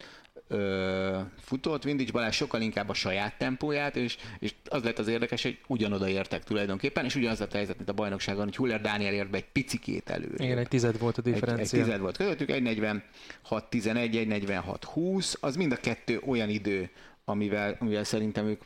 [0.48, 5.42] ö, futott, Vindics Balázs sokkal inkább a saját tempóját, és, és az lett az érdekes,
[5.42, 9.30] hogy ugyanoda értek tulajdonképpen, és ugyanaz a helyzet, mint a bajnokságon, hogy Huller Dániel ért
[9.30, 10.44] be egy picikét előre.
[10.44, 11.78] Igen, egy tized volt a differencia.
[11.78, 13.00] Egy, egy tized volt közöttük, 1.46-11,
[13.48, 16.90] 1.46-20, az mind a kettő olyan idő,
[17.24, 18.62] amivel, amivel szerintem ők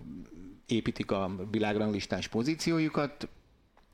[0.66, 3.28] építik a világranglistás pozíciójukat.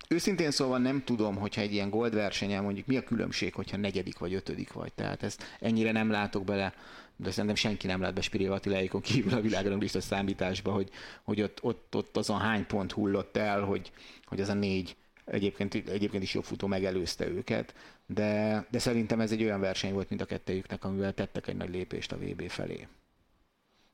[0.08, 4.18] Őszintén szóval nem tudom, hogyha egy ilyen gold versenyen mondjuk mi a különbség, hogyha negyedik
[4.18, 4.92] vagy ötödik vagy.
[4.92, 6.74] Tehát ezt ennyire nem látok bele
[7.22, 10.90] de szerintem senki nem lát be Spiri Attiláikon kívül a világranglista számításba, hogy,
[11.22, 13.92] hogy ott, ott, ott azon hány pont hullott el, hogy,
[14.24, 17.74] hogy az a négy egyébként, egyébként is jobb futó megelőzte őket,
[18.06, 21.70] de, de szerintem ez egy olyan verseny volt, mint a kettejüknek, amivel tettek egy nagy
[21.70, 22.86] lépést a VB felé.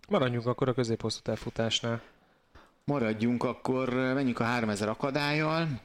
[0.09, 2.03] Maradjunk akkor a középhosszú távfutásnál.
[2.85, 5.81] Maradjunk akkor, menjünk a 3000 akadályjal.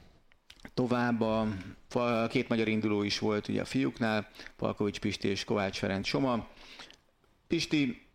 [0.74, 1.48] Tovább a,
[1.94, 6.48] a két magyar induló is volt ugye a fiúknál, Palkovics Pisti és Kovács Ferenc Soma.
[7.54, 8.08] Pisti,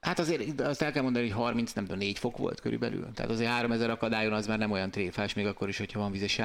[0.00, 3.12] hát azért azt el kell mondani, hogy 30, nem tudom, 4 fok volt körülbelül.
[3.14, 6.40] Tehát azért 3000 akadályon az már nem olyan tréfás, még akkor is, hogyha van vizes.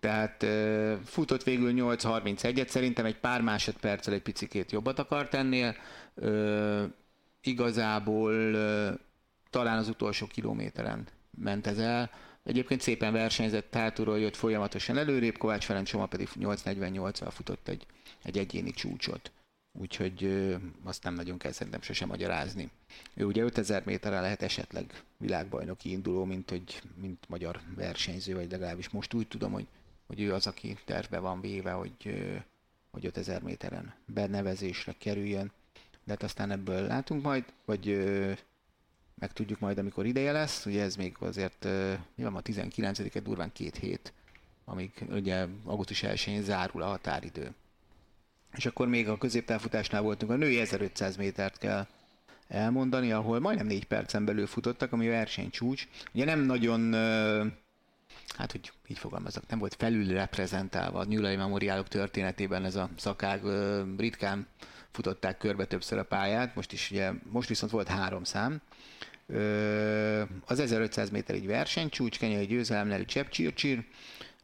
[0.00, 0.46] Tehát
[1.04, 5.76] futott végül 8.31-et, szerintem egy pár másodperccel egy picikét jobbat akart ennél.
[7.40, 8.50] Igazából
[9.50, 11.06] talán az utolsó kilométeren
[11.38, 12.10] ment ez el.
[12.44, 17.86] Egyébként szépen versenyzett, hátulról jött folyamatosan előrébb, Kovács Ferenc Soma pedig 8.48-val futott egy,
[18.22, 19.32] egy egyéni csúcsot
[19.78, 20.48] úgyhogy
[20.82, 22.70] azt nem nagyon kell szerintem sosem magyarázni.
[23.14, 28.88] Ő ugye 5000 méterre lehet esetleg világbajnoki induló, mint, hogy, mint magyar versenyző, vagy legalábbis
[28.88, 29.66] most úgy tudom, hogy,
[30.06, 31.94] hogy ő az, aki tervbe van véve, hogy,
[32.90, 35.52] hogy 5000 méteren benevezésre kerüljön,
[36.04, 37.86] de hát aztán ebből látunk majd, vagy
[39.18, 41.64] meg tudjuk majd, amikor ideje lesz, ugye ez még azért,
[42.14, 44.12] mi van a 19-e, durván két hét,
[44.64, 47.54] amíg ugye augusztus 1-én zárul a határidő.
[48.56, 51.86] És akkor még a középtávfutásnál voltunk, a női 1500 métert kell
[52.48, 55.88] elmondani, ahol majdnem négy percen belül futottak, ami versenycsúcs.
[56.12, 56.92] Ugye nem nagyon,
[58.36, 63.42] hát hogy így fogalmazok, nem volt felül reprezentálva a nyulai memoriálok történetében ez a szakág,
[63.98, 64.46] ritkán
[64.90, 68.60] futották körbe többször a pályát, most is ugye, most viszont volt három szám.
[70.46, 73.84] Az 1500 méter egy versenycsúcs, kenyai győzelem, Nelly Csepcsircsir,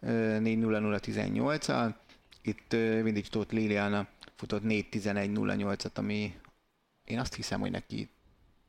[0.03, 1.95] 4.00.18-al.
[2.43, 2.73] Itt
[3.03, 6.35] mindig Tóth Liliana futott 4.11.08-at, ami
[7.05, 8.09] én azt hiszem, hogy neki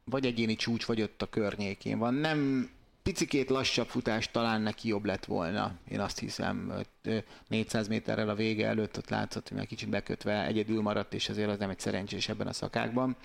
[0.03, 2.13] vagy egyéni csúcs, vagy ott a környékén van.
[2.13, 2.69] Nem
[3.03, 5.73] picikét lassabb futás talán neki jobb lett volna.
[5.89, 6.73] Én azt hiszem,
[7.47, 11.57] 400 méterrel a vége előtt ott látszott, hogy kicsit bekötve egyedül maradt, és azért az
[11.57, 13.15] nem egy szerencsés ebben a szakákban.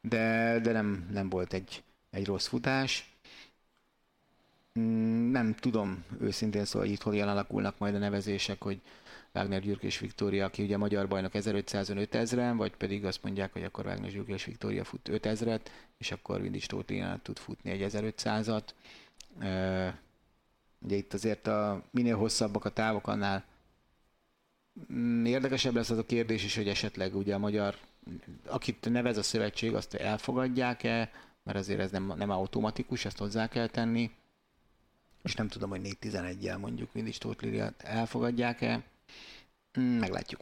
[0.00, 3.14] De, de nem, nem volt egy, egy rossz futás.
[4.78, 8.80] Mm, nem tudom őszintén szóval, hogy itt hogyan alakulnak majd a nevezések, hogy
[9.34, 13.64] Wagner Gyürk és Viktória, aki ugye magyar bajnok 1500 5000 vagy pedig azt mondják, hogy
[13.64, 15.60] akkor Wagner Gyürk és Viktória fut 5000-et,
[15.98, 18.62] és akkor Vindis Tóth tud futni egy 1500-at.
[20.82, 23.44] Ugye itt azért a minél hosszabbak a távok, annál
[24.92, 27.76] mm, érdekesebb lesz az a kérdés is, hogy esetleg ugye a magyar,
[28.46, 31.10] akit nevez a szövetség, azt elfogadják-e,
[31.42, 34.10] mert azért ez nem, nem automatikus, ezt hozzá kell tenni.
[35.22, 38.82] És nem tudom, hogy 4-11-jel mondjuk Vindis Tóth elfogadják-e.
[39.78, 40.40] Mm, meglátjuk.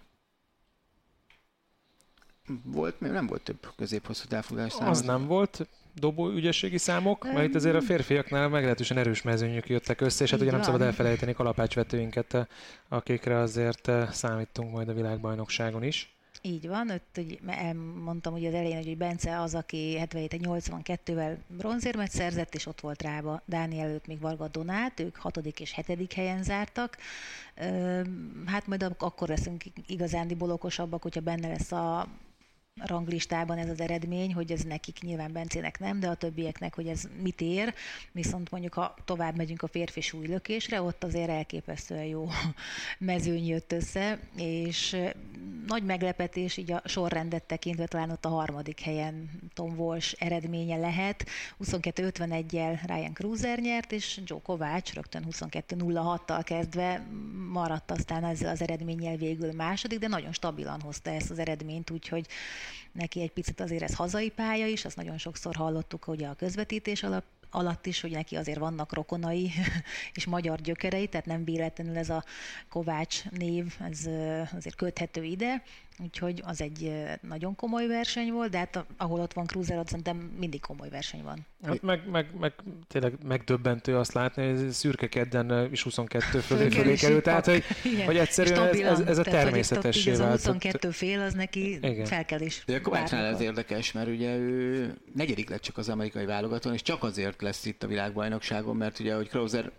[2.65, 4.89] Volt, nem volt több középhosszú távfutás szám.
[4.89, 9.69] Az nem volt dobó ügyességi számok, um, mert itt azért a férfiaknál meglehetősen erős mezőnyök
[9.69, 12.49] jöttek össze, és hát ugye nem szabad elfelejteni kalapácsvetőinket,
[12.89, 16.18] akikre azért eh, számítunk majd a világbajnokságon is.
[16.43, 22.55] Így van, ott hogy elmondtam ugye az elején, hogy Bence az, aki 77-82-vel bronzérmet szerzett,
[22.55, 26.97] és ott volt Rába Dániel előtt még Varga Donát, ők hatodik és hetedik helyen zártak.
[28.47, 32.09] Hát majd akkor leszünk igazándiból okosabbak, hogyha benne lesz a
[32.85, 37.03] ranglistában ez az eredmény, hogy ez nekik nyilván Bencének nem, de a többieknek, hogy ez
[37.23, 37.75] mit ér,
[38.13, 42.29] viszont mondjuk ha tovább megyünk a férfi súlylökésre, ott azért elképesztően jó
[42.99, 44.97] mezőny jött össze, és
[45.67, 51.27] nagy meglepetés, így a sorrendet tekintve talán ott a harmadik helyen Tom Walsh eredménye lehet.
[51.65, 57.07] 22-51-jel Ryan Cruiser nyert, és Joe Kovács rögtön 22-06-tal kezdve
[57.53, 62.27] maradt aztán ezzel az eredménnyel végül második, de nagyon stabilan hozta ezt az eredményt, úgyhogy
[62.93, 67.03] neki egy picit azért ez hazai pálya is, azt nagyon sokszor hallottuk hogy a közvetítés
[67.03, 69.51] alap, alatt is, hogy neki azért vannak rokonai
[70.15, 72.25] és magyar gyökerei, tehát nem véletlenül ez a
[72.69, 74.07] Kovács név, ez
[74.57, 75.63] azért köthető ide,
[76.03, 80.17] úgyhogy az egy nagyon komoly verseny volt, de hát ahol ott van Cruiser, ott szerintem
[80.17, 81.47] mindig komoly verseny van.
[81.63, 82.53] Hát meg, meg, meg
[82.89, 87.65] tényleg megdöbbentő azt látni, hogy szürke kedden is 22 fölé, fölé került, tehát hogy,
[88.07, 90.33] hogy egyszerűen ez, ez, ez a természetessé vált.
[90.33, 92.05] Az 22 fél, az neki Igen.
[92.05, 92.63] felkelés.
[92.67, 96.83] De a Kovácsnál ez érdekes, mert ugye ő negyedik lett csak az amerikai válogatón, és
[96.83, 99.73] csak azért lesz itt a világbajnokságon, mert ugye, hogy Krauser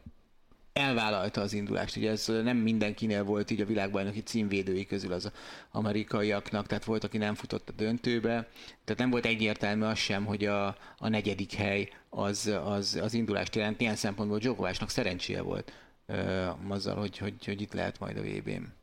[0.80, 1.96] elvállalta az indulást.
[1.96, 5.32] Ugye ez nem mindenkinél volt így a világbajnoki címvédői közül az
[5.72, 8.48] amerikaiaknak, tehát volt, aki nem futott a döntőbe,
[8.84, 13.56] tehát nem volt egyértelmű az sem, hogy a, a negyedik hely az, az, az indulást
[13.56, 13.82] jelent.
[13.82, 15.74] Ilyen szempontból Djokovicnak szerencséje volt
[16.06, 18.78] ö, azzal, hogy, hogy, hogy itt lehet majd a VB-n.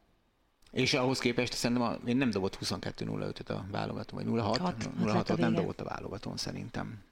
[0.71, 5.55] És ahhoz képest szerintem a, én nem dobott 22-05-öt a válogatón, vagy 06 06 nem
[5.55, 7.05] dobott a válogatón szerintem.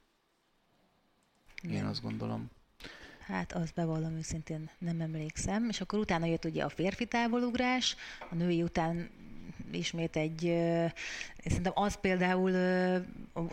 [1.71, 2.49] Én azt gondolom.
[3.27, 5.69] Hát azt bevallom őszintén nem emlékszem.
[5.69, 7.95] És akkor utána jött ugye a férfi távolugrás,
[8.29, 9.09] a női után
[9.71, 10.39] ismét egy,
[11.43, 12.55] szerintem az például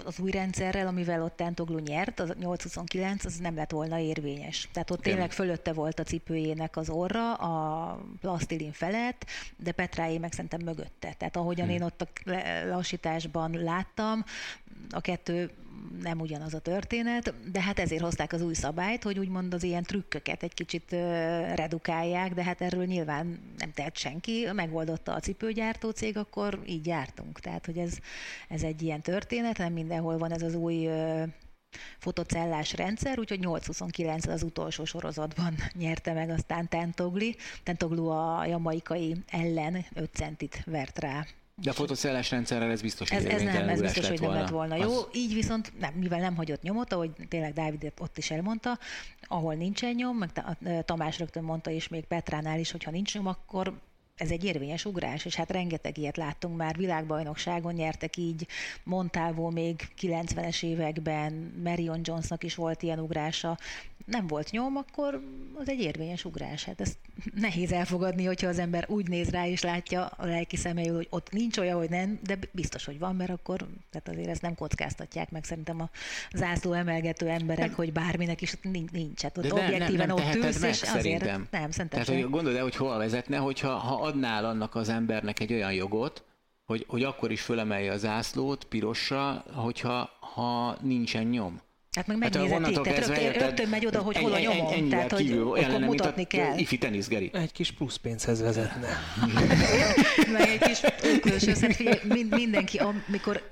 [0.05, 4.69] az új rendszerrel, amivel ott Tentoglu nyert, az 829, az nem lett volna érvényes.
[4.73, 9.25] Tehát ott tényleg fölötte volt a cipőjének az orra, a plastilin felett,
[9.57, 11.15] de Petráé meg szerintem mögötte.
[11.19, 11.75] Tehát ahogyan hmm.
[11.75, 12.09] én ott a
[12.67, 14.25] lassításban láttam,
[14.91, 15.51] a kettő
[16.03, 19.83] nem ugyanaz a történet, de hát ezért hozták az új szabályt, hogy úgymond az ilyen
[19.83, 20.90] trükköket egy kicsit
[21.55, 27.40] redukálják, de hát erről nyilván nem tehet senki, megoldotta a cipőgyártó cég, akkor így jártunk.
[27.40, 27.99] Tehát, hogy ez,
[28.49, 30.88] ez egy ilyen történet, nem mindenhol van ez az új
[31.99, 37.37] fotocellás rendszer, úgyhogy 829 az utolsó sorozatban nyerte meg aztán Tentogli.
[37.62, 43.25] Tentoglu a jamaikai ellen 5 centit vert rá de a fotocellás rendszerrel ez biztos, ez,
[43.25, 44.97] ez nem, ez biztos, hogy nem lett volna jó.
[44.97, 45.07] Az...
[45.12, 48.79] Így viszont, nem, mivel nem hagyott nyomot, ahogy tényleg Dávid ott is elmondta,
[49.27, 50.31] ahol nincsen nyom, meg
[50.85, 53.73] Tamás rögtön mondta, és még Petránál is, hogyha nincs nyom, akkor
[54.17, 58.47] ez egy érvényes ugrás, és hát rengeteg ilyet láttunk már, világbajnokságon nyertek így,
[58.85, 63.59] Montávó még 90-es években, Marion Jonesnak is volt ilyen ugrása,
[64.07, 65.23] nem volt nyom, akkor
[65.55, 66.65] az egy érvényes ugrás.
[66.65, 66.99] Hát ezt
[67.35, 71.31] nehéz elfogadni, hogyha az ember úgy néz rá és látja a lelki szemeiül, hogy ott
[71.31, 75.31] nincs olyan, hogy nem, de biztos, hogy van, mert akkor tehát azért ezt nem kockáztatják
[75.31, 75.91] meg szerintem a
[76.35, 77.75] zászló emelgető emberek, nem.
[77.75, 79.23] hogy bárminek is ott nincs.
[79.23, 82.31] Hát ott de objektíven nem, nem ott ülsz, meg, és azért nem, szerintem Tehát, hogy
[82.31, 86.25] gondolod el, hogy hova vezetne, hogyha ha adnál annak az embernek egy olyan jogot,
[86.65, 91.61] hogy, hogy akkor is fölemelje a zászlót pirosra, hogyha ha nincsen nyom.
[91.93, 95.13] Hát meg megnézhetik, hát, tehát rögtön, rögtön megy oda, hogy hol a nyomon, ennyi, tehát
[95.13, 96.59] hogy akkor mutatni kell.
[96.59, 97.31] Ifi teniszgeri.
[97.33, 98.89] Egy kis plusz pénzhez vezetne.
[100.33, 100.81] meg egy kis
[101.21, 102.01] külső, figyelj,
[102.31, 103.49] mindenki, amikor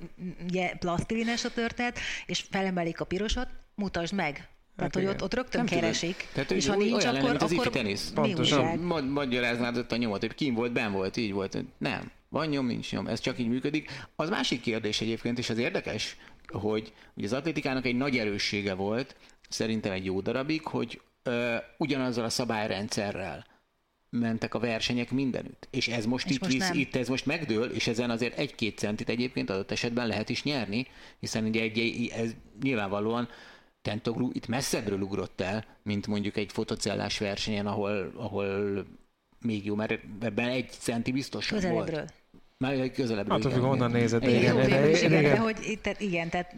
[0.48, 4.32] ugye plastilines a történet, és felemelik a pirosat, mutasd meg.
[4.32, 7.44] Tehát, hát hogy ott, ott rögtön nem keresik, Tehát, és ha nincs, olyan akkor, lenne,
[7.44, 8.10] akkor az tenisz.
[8.14, 8.78] Pontosan.
[9.08, 11.64] Magyaráznád ott a nyomot, hogy kim volt, ben volt, így volt.
[11.78, 12.10] Nem.
[12.28, 13.06] Van nyom, nincs nyom.
[13.06, 13.90] Ez csak így működik.
[14.16, 16.16] Az másik kérdés egyébként, és az érdekes,
[16.52, 19.16] hogy ugye az atlétikának egy nagy erőssége volt,
[19.48, 23.46] szerintem egy jó darabig, hogy ö, ugyanazzal a szabályrendszerrel
[24.10, 25.68] mentek a versenyek mindenütt.
[25.70, 28.78] És ez most, és itt, most visz, itt ez most megdől, és ezen azért egy-két
[28.78, 30.86] centit egyébként adott esetben lehet is nyerni,
[31.18, 33.28] hiszen ugye egy, ez nyilvánvalóan
[33.82, 38.86] Tentoglu itt messzebbről ugrott el, mint mondjuk egy fotocellás versenyen, ahol, ahol
[39.40, 41.12] még jó, mert ebben egy centi
[41.48, 41.94] Közelebbről.
[41.94, 42.12] volt.
[42.64, 43.40] Már közelebbről.
[43.42, 44.34] Hát, hogy honnan nézed, igen.
[44.34, 46.54] Igen, igen, igen, igen, de hogy itt, igen, tehát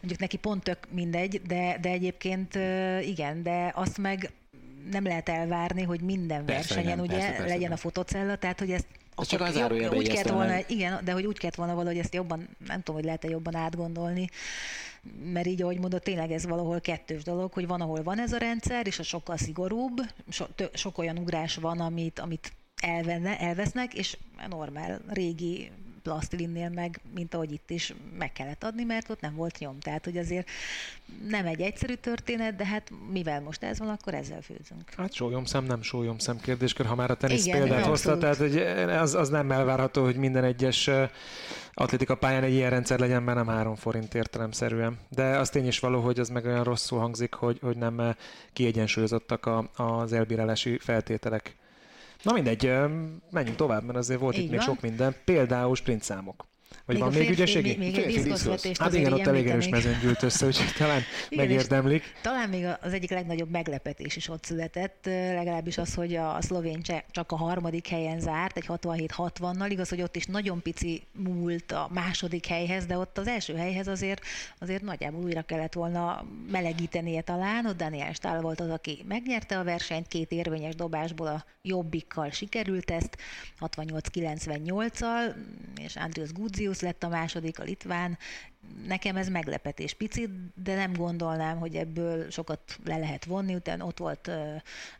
[0.00, 2.54] mondjuk neki pont tök mindegy, de, de egyébként
[3.02, 4.32] igen, de azt meg
[4.90, 8.58] nem lehet elvárni, hogy minden persze, versenyen igen, ugye persze, persze, legyen a fotocella, tehát
[8.58, 11.74] hogy ezt ez csak az jobb, úgy kellett volna, igen, de hogy úgy kellett volna
[11.74, 14.28] valahogy ezt jobban, nem tudom, hogy lehet-e jobban átgondolni,
[15.32, 18.38] mert így, ahogy mondod, tényleg ez valahol kettős dolog, hogy van, ahol van ez a
[18.38, 23.94] rendszer, és a sokkal szigorúbb, so, tö, sok olyan ugrás van, amit, amit elvenne, elvesznek,
[23.94, 24.16] és
[24.48, 25.70] normál, régi
[26.08, 29.78] plasztilinnél meg, mint ahogy itt is meg kellett adni, mert ott nem volt nyom.
[29.78, 30.48] Tehát, hogy azért
[31.28, 34.94] nem egy egyszerű történet, de hát mivel most ez van, akkor ezzel főzünk.
[34.96, 35.12] Hát
[35.44, 35.80] szem, nem
[36.18, 38.56] szem kérdéskör, ha már a tenisz Igen, példát hozta, tehát hogy
[38.88, 40.90] az, az nem elvárható, hogy minden egyes
[41.74, 44.98] atlétika pályán egy ilyen rendszer legyen, mert nem három forint értelemszerűen.
[45.08, 48.16] De az tény is való, hogy az meg olyan rosszul hangzik, hogy, hogy nem
[48.52, 51.56] kiegyensúlyozottak a, az elbírálási feltételek.
[52.22, 52.72] Na mindegy,
[53.30, 54.56] menjünk tovább, mert azért volt Így itt van.
[54.56, 55.14] még sok minden.
[55.24, 56.46] Például sprintszámok.
[56.88, 57.76] Vagy még van még ügyességi?
[57.76, 62.12] Még, még egy Hát igen, ott elég erős mezőn gyűlt össze, úgyhogy talán igen, megérdemlik.
[62.22, 67.32] Talán még az egyik legnagyobb meglepetés is ott született, legalábbis az, hogy a szlovén csak
[67.32, 69.66] a harmadik helyen zárt, egy 67-60-nal.
[69.70, 73.88] Igaz, hogy ott is nagyon pici múlt a második helyhez, de ott az első helyhez
[73.88, 74.22] azért,
[74.58, 77.66] azért nagyjából újra kellett volna melegítenie talán.
[77.66, 82.90] Ott Daniel Stahl volt az, aki megnyerte a versenyt, két érvényes dobásból a jobbikkal sikerült
[82.90, 83.16] ezt,
[83.60, 85.34] 68-98-al,
[85.84, 88.18] és Andrius Gudzius Vilnius lett a második, a litván.
[88.86, 90.30] Nekem ez meglepetés picit,
[90.62, 93.54] de nem gondolnám, hogy ebből sokat le lehet vonni.
[93.54, 94.30] Utána ott volt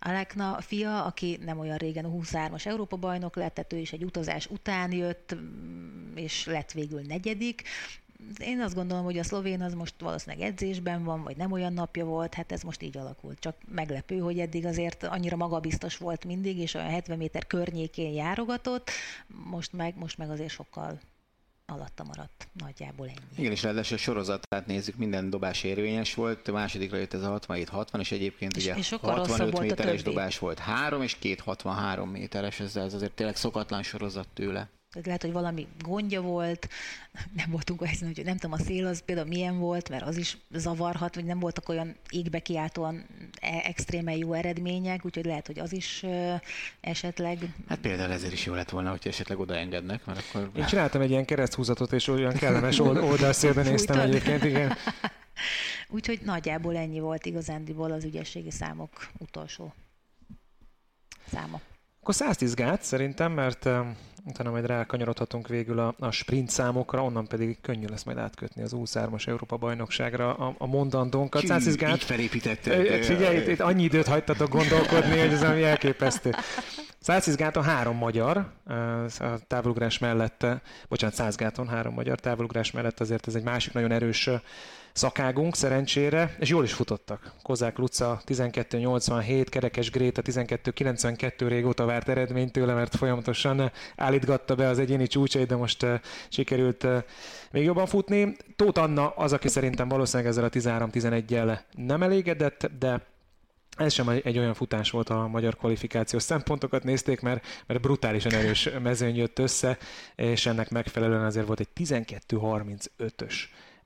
[0.01, 4.05] Alekna fia, aki nem olyan régen a 23-as Európa bajnok lett, tehát ő is egy
[4.05, 5.37] utazás után jött,
[6.15, 7.63] és lett végül negyedik
[8.39, 12.05] én azt gondolom, hogy a szlovén az most valószínűleg edzésben van, vagy nem olyan napja
[12.05, 13.39] volt, hát ez most így alakult.
[13.39, 18.91] Csak meglepő, hogy eddig azért annyira magabiztos volt mindig, és olyan 70 méter környékén járogatott,
[19.27, 21.01] most meg, most meg azért sokkal
[21.73, 23.17] alatta maradt nagyjából ennyi.
[23.37, 27.39] Igen, és ráadásul a sorozatát nézzük, minden dobás érvényes volt, a másodikra jött ez a
[27.39, 30.59] 67-60, és egyébként és, ugye és 65 méteres dobás volt.
[30.59, 34.69] Három, és két 63 méteres, ez, ez azért tényleg szokatlan sorozat tőle
[35.07, 36.69] lehet, hogy valami gondja volt,
[37.37, 40.39] nem voltunk olyan, hogy nem tudom, a szél az például milyen volt, mert az is
[40.51, 43.07] zavarhat, vagy nem voltak olyan égbe kiáltóan
[43.41, 46.05] e- extrémen jó eredmények, úgyhogy lehet, hogy az is
[46.81, 47.39] esetleg...
[47.69, 50.51] Hát például ezért is jó lett volna, hogy esetleg odaengednek, mert akkor...
[50.57, 52.79] Én csináltam egy ilyen kereszthúzatot, és olyan kellemes
[53.11, 54.77] oldalszélben néztem egyébként, igen.
[55.89, 59.75] Úgyhogy nagyjából ennyi volt igazándiból az ügyességi számok utolsó
[61.33, 61.61] száma.
[62.01, 63.69] Akkor 110 gát szerintem, mert
[64.29, 68.73] utána majd rákanyarodhatunk végül a, a sprint számokra, onnan pedig könnyű lesz majd átkötni az
[68.77, 71.43] 23-as Európa bajnokságra a, a mondandónkat.
[71.43, 73.05] Hű, Gát, így felépítetted.
[73.05, 76.35] Figyelj, itt, itt annyi időt hagytatok gondolkodni, hogy ez ami elképesztő.
[77.37, 78.53] Gáton három magyar,
[79.19, 80.47] a távolugrás mellett,
[80.89, 84.31] bocsánat, gáton három magyar távolugrás mellett azért ez egy másik nagyon erős
[84.99, 87.33] szakágunk szerencsére, és jól is futottak.
[87.43, 94.79] Kozák Luca 12.87, Kerekes Gréta 12.92 régóta várt eredményt tőle, mert folyamatosan állítgatta be az
[94.79, 95.95] egyéni csúcsait, de most uh,
[96.29, 97.03] sikerült uh,
[97.51, 98.37] még jobban futni.
[98.57, 103.07] Tóth Anna az, aki szerintem valószínűleg ezzel a 13-11-jel nem elégedett, de
[103.77, 108.69] ez sem egy olyan futás volt, a magyar kvalifikációs szempontokat nézték, mert, mert brutálisan erős
[108.83, 109.79] mezőny jött össze,
[110.17, 113.35] és ennek megfelelően azért volt egy 12-35-ös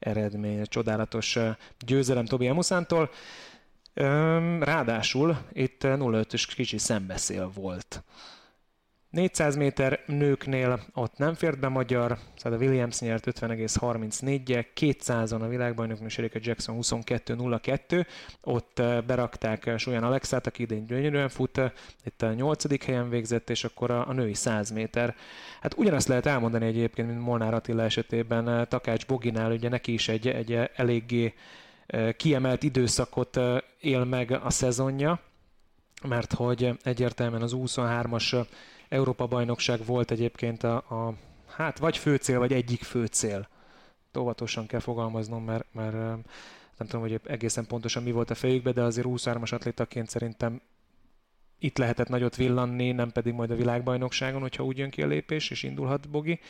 [0.02, 1.38] eredmény, csodálatos
[1.78, 3.10] győzelem Tobi Emuszántól.
[4.60, 8.02] Ráadásul itt 0,5-ös kicsi szembeszél volt.
[9.12, 15.48] 400 méter nőknél ott nem fért be magyar, szóval a Williams nyert 50,34-je, 200-on a
[15.48, 18.06] világbajnok Sherika Jackson 22.02,
[18.40, 21.70] ott eh, berakták Solyan Alexát, aki idén gyönyörűen fut, eh,
[22.04, 22.84] itt a 8.
[22.84, 25.14] helyen végzett, és akkor a, a női 100 méter.
[25.60, 30.08] Hát ugyanazt lehet elmondani egyébként, mint Molnár Attila esetében, eh, Takács Boginál, ugye neki is
[30.08, 31.34] egy, egy eléggé
[32.16, 33.40] kiemelt időszakot
[33.80, 35.20] él meg a szezonja,
[36.08, 38.46] mert hogy egyértelműen az 23-as
[38.92, 41.14] Európa-bajnokság volt egyébként a, a
[41.48, 43.48] hát vagy főcél, vagy egyik főcél.
[44.18, 45.92] Óvatosan kell fogalmaznom, mert, mert
[46.76, 50.60] nem tudom, hogy egészen pontosan mi volt a fejükbe, de azért 23-as atlétaként szerintem
[51.58, 55.50] itt lehetett nagyot villanni, nem pedig majd a világbajnokságon, hogyha úgy jön ki a lépés,
[55.50, 56.40] és indulhat Bogi.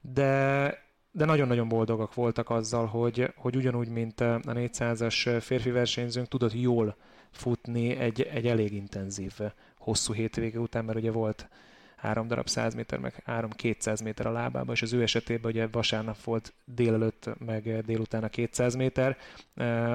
[0.00, 6.54] De, de nagyon-nagyon boldogak voltak azzal, hogy, hogy ugyanúgy, mint a 400-as férfi versenyzőnk tudott
[6.54, 6.96] jól
[7.30, 9.32] futni egy, egy elég intenzív
[9.82, 11.48] hosszú hétvége után, mert ugye volt
[11.96, 15.66] három darab 100 méter, meg három 200 méter a lábába, és az ő esetében ugye
[15.66, 19.16] vasárnap volt délelőtt, meg délután a 200 méter.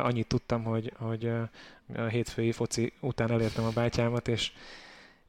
[0.01, 1.31] Annyit tudtam, hogy, hogy
[1.95, 4.51] a hétfői foci után elértem a bátyámat, és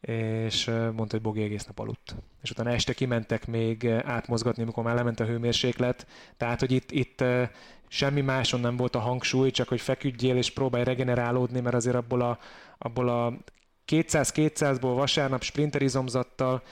[0.00, 2.14] és mondta, hogy Bogi egész nap aludt.
[2.42, 6.06] És utána este kimentek még átmozgatni, amikor már lement a hőmérséklet.
[6.36, 7.24] Tehát, hogy itt, itt
[7.88, 12.20] semmi máson nem volt a hangsúly, csak hogy feküdjél és próbálj regenerálódni, mert azért abból
[12.20, 12.38] a,
[12.78, 13.38] abból a
[13.88, 16.62] 200-200-ból vasárnap sprinterizomzattal,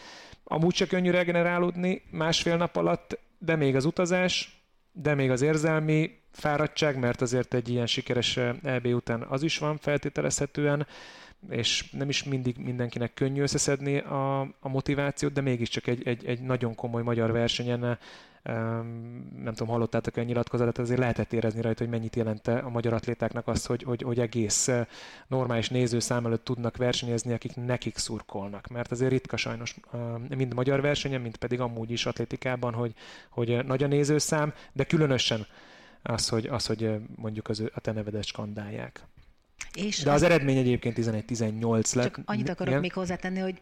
[0.45, 6.11] amúgy csak könnyű regenerálódni másfél nap alatt, de még az utazás, de még az érzelmi
[6.37, 10.87] fáradtság, mert azért egy ilyen sikeres EB után az is van feltételezhetően,
[11.51, 16.41] és nem is mindig mindenkinek könnyű összeszedni a, a motivációt, de mégiscsak egy, egy, egy
[16.41, 17.99] nagyon komoly magyar versenyen
[19.43, 23.49] nem tudom, hallottátok-e a nyilatkozatot, azért lehetett érezni rajta, hogy mennyit jelente a magyar atlétáknak
[23.49, 24.71] az, hogy, hogy, hogy egész
[25.27, 28.67] normális nézőszám előtt tudnak versenyezni, akik nekik szurkolnak.
[28.67, 29.77] Mert azért ritka sajnos
[30.37, 32.95] mind magyar versenyen, mind pedig amúgy is atlétikában, hogy,
[33.31, 35.47] hogy nagy a nézőszám, de különösen
[36.07, 39.07] az, hogy, az, hogy mondjuk az, a te nevedet skandálják.
[39.75, 42.05] És De az, az eredmény egyébként 11-18 lett.
[42.05, 42.81] Csak annyit akarok Igen?
[42.81, 43.61] még hozzátenni, hogy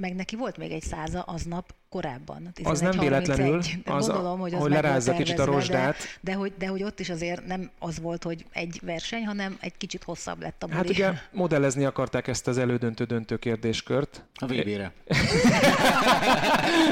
[0.00, 2.52] meg neki volt még egy száza aznap korábban.
[2.62, 5.96] Az nem véletlenül, de az gondolom, hogy, az hogy lerázza kicsit a rozsdát.
[5.96, 9.56] De, de, hogy, de hogy ott is azért nem az volt, hogy egy verseny, hanem
[9.60, 10.78] egy kicsit hosszabb lett a buli.
[10.78, 11.12] Hát ugye
[11.42, 14.24] modellezni akarták ezt az elődöntő-döntő kérdéskört.
[14.34, 14.92] A VB-re.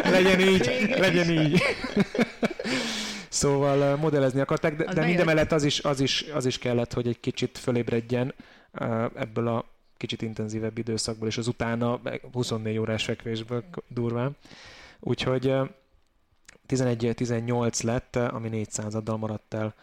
[0.11, 1.63] legyen így, legyen így.
[3.35, 7.21] Szóval modellezni akarták, de, de mindemellett az is, az, is, az is kellett, hogy egy
[7.21, 8.35] kicsit fölébredjen
[9.15, 9.65] ebből a
[9.97, 12.01] kicsit intenzívebb időszakból, és az utána
[12.33, 14.37] 24 órás fekvésből durván.
[15.01, 15.55] Úgyhogy
[16.69, 19.75] 11-18 lett, ami 400-addal maradt el.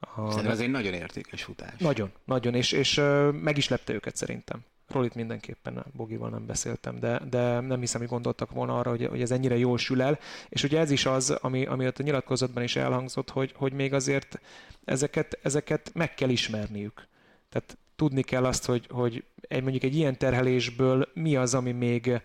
[0.00, 0.28] A...
[0.28, 1.78] Szerintem ez egy nagyon értékes futás.
[1.78, 3.00] Nagyon, nagyon, és, és
[3.32, 4.64] meg is lepte őket szerintem.
[4.88, 9.20] Rolit mindenképpen Bogival nem beszéltem, de, de nem hiszem, hogy gondoltak volna arra, hogy, hogy
[9.20, 10.18] ez ennyire jól sül el.
[10.48, 13.92] És ugye ez is az, ami, ami ott a nyilatkozatban is elhangzott, hogy, hogy még
[13.92, 14.40] azért
[14.84, 17.08] ezeket, ezeket meg kell ismerniük.
[17.48, 22.20] Tehát tudni kell azt, hogy, hogy egy, mondjuk egy ilyen terhelésből mi az, ami még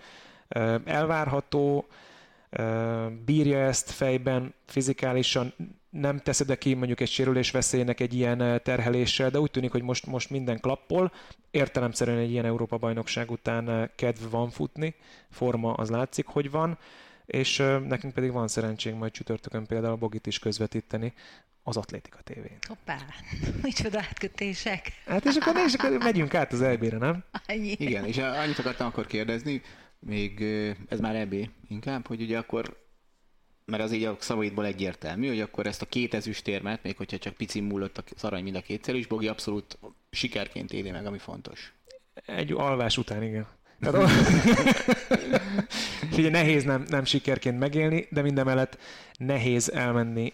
[0.85, 1.87] elvárható,
[3.25, 5.53] bírja ezt fejben, fizikálisan,
[5.89, 10.05] nem teszed ki mondjuk egy sérülés veszélynek egy ilyen terheléssel, de úgy tűnik, hogy most,
[10.05, 11.11] most minden klappol.
[11.51, 14.95] Értelemszerűen egy ilyen Európa-bajnokság után kedv van futni,
[15.29, 16.77] forma az látszik, hogy van,
[17.25, 21.13] és nekünk pedig van szerencsénk majd csütörtökön például a Bogit is közvetíteni,
[21.63, 22.57] az Atlétika tévén.
[22.67, 22.97] Hoppá,
[23.61, 24.91] micsoda átkötések.
[25.05, 27.23] Hát és akkor, és akkor megyünk át az EB-re, nem?
[27.47, 27.75] Annyi.
[27.77, 29.61] Igen, és annyit akartam akkor kérdezni,
[29.99, 30.41] még
[30.89, 31.35] ez már EB
[31.67, 32.77] inkább, hogy ugye akkor,
[33.69, 37.33] mert az így a szavaidból egyértelmű, hogy akkor ezt a két ezüstérmet, még hogyha csak
[37.33, 39.77] pici múlott az arany mind a kétszer is, Bogi abszolút
[40.11, 41.73] sikerként éli meg, ami fontos.
[42.25, 43.47] Egy alvás után, igen.
[43.81, 44.09] Tehát,
[46.17, 48.77] ugye nehéz nem, nem sikerként megélni, de minden mellett
[49.17, 50.33] nehéz elmenni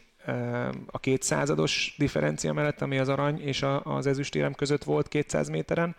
[0.86, 5.96] a kétszázados differencia mellett, ami az arany és az ezüstérem között volt 200 méteren.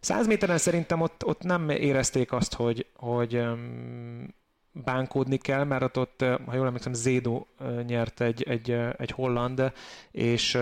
[0.00, 3.42] 100 méteren szerintem ott, ott nem érezték azt, hogy, hogy
[4.72, 7.46] bánkódni kell, mert ott, ha jól emlékszem, Zédo
[7.86, 9.72] nyert egy, egy, egy holland,
[10.10, 10.58] és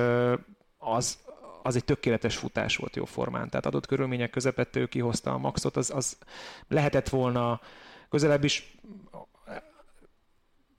[0.79, 1.19] az,
[1.63, 3.49] az egy tökéletes futás volt jó formán.
[3.49, 6.19] Tehát adott körülmények közepette ő kihozta a maxot, az, az
[6.69, 7.61] lehetett volna
[8.09, 8.77] közelebb is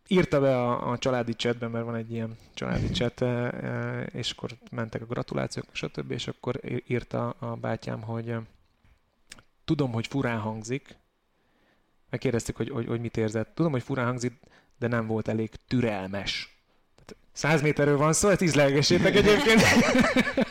[0.07, 3.25] írta be a, a családi chatben, mert van egy ilyen családi chat,
[4.13, 8.35] és akkor mentek a gratulációk, stb., és akkor írta a bátyám, hogy
[9.65, 10.98] tudom, hogy furán hangzik,
[12.09, 13.55] megkérdezték, hogy, hogy, hogy mit érzett.
[13.55, 14.33] Tudom, hogy furán hangzik,
[14.79, 16.57] de nem volt elég türelmes.
[17.31, 19.61] 100 méterről van szó, ezt ízlelgessétek egyébként.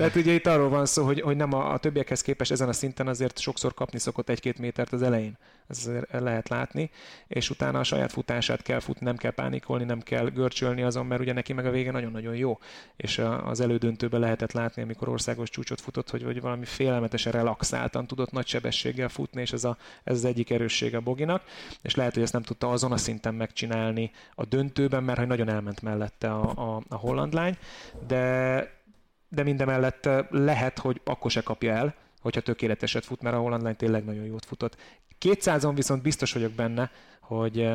[0.00, 2.72] Tehát ugye itt arról van szó, hogy, hogy nem a, a többiekhez képest ezen a
[2.72, 5.36] szinten azért sokszor kapni szokott egy-két métert az elején.
[5.68, 6.90] Ez lehet látni.
[7.26, 11.20] És utána a saját futását kell futni, nem kell pánikolni, nem kell görcsölni azon, mert
[11.20, 12.58] ugye neki meg a vége nagyon-nagyon jó.
[12.96, 18.30] És az elődöntőben lehetett látni, amikor országos csúcsot futott, hogy, hogy valami félelmetesen relaxáltan tudott
[18.30, 21.42] nagy sebességgel futni, és ez, a, ez az egyik erőssége a Boginak.
[21.82, 25.48] És lehet, hogy ezt nem tudta azon a szinten megcsinálni a döntőben, mert hogy nagyon
[25.48, 27.56] elment mellette a, a, a holland lány,
[28.06, 28.78] de,
[29.30, 33.76] de mindemellett lehet, hogy akkor se kapja el, hogyha tökéleteset fut, mert a holland lány
[33.76, 34.76] tényleg nagyon jót futott.
[35.20, 37.68] 200-on viszont biztos vagyok benne, hogy,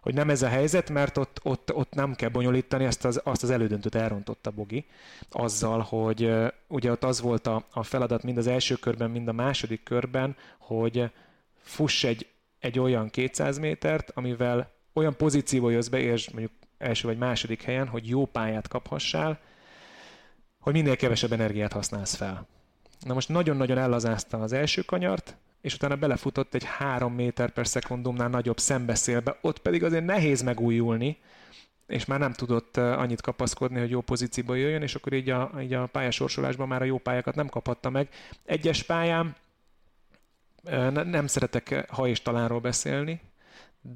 [0.00, 3.42] hogy nem ez a helyzet, mert ott, ott, ott nem kell bonyolítani, azt az, azt
[3.42, 4.86] az elődöntőt elrontotta Bogi,
[5.30, 6.32] azzal, hogy
[6.66, 10.36] ugye ott az volt a, a feladat mind az első körben, mind a második körben,
[10.58, 11.10] hogy
[11.60, 12.26] fuss egy,
[12.58, 17.88] egy olyan 200 métert, amivel olyan pozícióba jössz be, és mondjuk első vagy második helyen,
[17.88, 19.40] hogy jó pályát kaphassál,
[20.62, 22.46] hogy minél kevesebb energiát használsz fel.
[23.00, 28.28] Na most nagyon-nagyon ellazázta az első kanyart, és utána belefutott egy 3 méter per szekundumnál
[28.28, 31.18] nagyobb szembeszélbe, ott pedig azért nehéz megújulni,
[31.86, 35.72] és már nem tudott annyit kapaszkodni, hogy jó pozícióba jöjjön, és akkor így a, így
[35.72, 38.08] a pályasorsolásban már a jó pályákat nem kaphatta meg.
[38.44, 39.36] Egyes pályán
[40.92, 43.20] nem szeretek ha és talánról beszélni,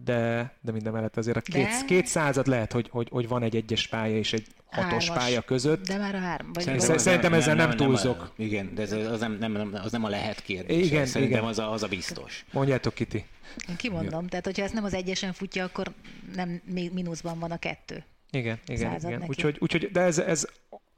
[0.04, 1.84] de, de minden mellett azért a két, de...
[1.86, 5.24] két század lehet, hogy, hogy, hogy van egy egyes pálya és egy hatos Hármas.
[5.24, 5.86] pálya között.
[5.86, 6.52] De már a három.
[6.52, 8.18] Vagy Szerintem, szerintem ezzel nem, nem, nem túlzok.
[8.18, 10.86] Nem a, igen, de ez, az, nem, nem, az nem a lehet kérdés.
[10.86, 11.50] Igen, szerintem igen.
[11.50, 12.44] Az, a, az a biztos.
[12.52, 13.24] Mondjátok, Kiti.
[13.68, 14.28] Én kimondom, ja.
[14.28, 15.92] tehát hogyha ezt nem az egyesen futja, akkor
[16.34, 18.04] nem még mínuszban van a kettő.
[18.30, 19.24] Igen, igen, igen.
[19.26, 20.46] Úgyhogy, úgyhogy, de ez, ez,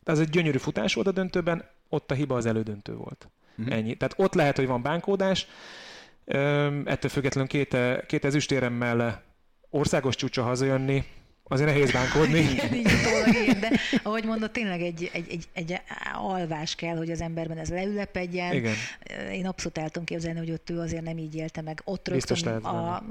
[0.04, 3.28] ez egy gyönyörű futás volt a döntőben, ott a hiba az elődöntő volt.
[3.58, 3.74] Uh-huh.
[3.74, 3.96] Ennyi.
[3.96, 5.46] Tehát ott lehet, hogy van bánkódás,
[6.84, 9.22] ettől függetlenül két, két ezüstéremmel
[9.70, 11.04] országos csúcsa hazajönni,
[11.48, 12.38] Azért nehéz bánkódni.
[12.52, 13.70] Igen, így utólag de
[14.02, 15.80] ahogy mondod, tényleg egy, egy, egy, egy
[16.14, 18.54] alvás kell, hogy az emberben ez leülepedjen.
[18.54, 18.74] Igen.
[19.32, 21.80] Én abszolút el tudom képzelni, hogy ott ő azért nem így élte meg.
[21.84, 23.04] Ott biztos lehet a...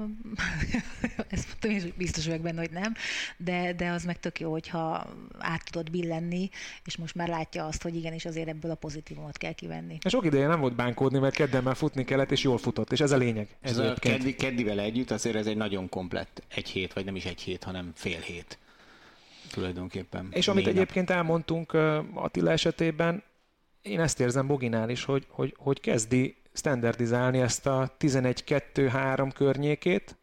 [1.30, 2.94] Ezt mondtam, és biztos vagyok benne, hogy nem,
[3.36, 5.06] de, de az meg tök jó, hogyha
[5.38, 6.50] át tudod billenni,
[6.84, 9.98] és most már látja azt, hogy igenis azért ebből a pozitívumot kell kivenni.
[10.04, 13.00] És sok ideje nem volt bánkódni, mert kedden már futni kellett, és jól futott, és
[13.00, 13.48] ez a lényeg.
[13.60, 17.16] Ez, ez a keddi, keddivel együtt azért ez egy nagyon komplett egy hét, vagy nem
[17.16, 18.58] is egy hét, hanem fél hét
[19.50, 20.28] tulajdonképpen.
[20.30, 21.72] És amit egyébként elmondtunk
[22.14, 23.22] Attila esetében,
[23.82, 30.16] én ezt érzem Boginál is, hogy, hogy, hogy kezdi standardizálni ezt a 11-2-3 környékét,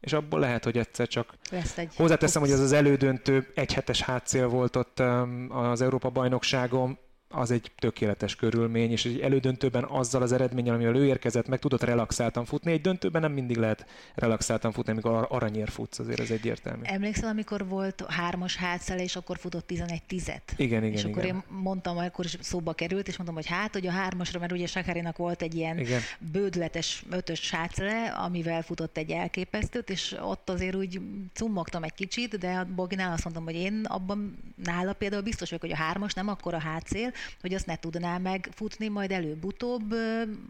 [0.00, 4.00] és abból lehet, hogy egyszer csak Lesz egy hozzáteszem, hogy az az elődöntő egy hetes
[4.00, 5.00] hátszél volt ott
[5.48, 6.98] az Európa bajnokságon,
[7.34, 11.82] az egy tökéletes körülmény, és egy elődöntőben azzal az eredménnyel, amivel ő érkezett, meg tudott
[11.82, 12.72] relaxáltan futni.
[12.72, 16.82] Egy döntőben nem mindig lehet relaxáltan futni, amikor aranyér futsz, azért ez egyértelmű.
[16.82, 20.54] Emlékszel, amikor volt hármas hátszele, és akkor futott 11 tizet?
[20.56, 21.36] Igen, igen, És akkor igen.
[21.36, 24.66] én mondtam, akkor is szóba került, és mondtam, hogy hát, hogy a hármasra, mert ugye
[24.66, 26.00] Sakarinak volt egy ilyen igen.
[26.32, 31.00] bődletes ötös hátszele, amivel futott egy elképesztőt, és ott azért úgy
[31.32, 35.64] cummogtam egy kicsit, de a Boginál azt mondtam, hogy én abban nála például biztos vagyok,
[35.64, 39.94] hogy a hármas nem akkor a hátszél, hogy azt ne tudná megfutni, majd előbb-utóbb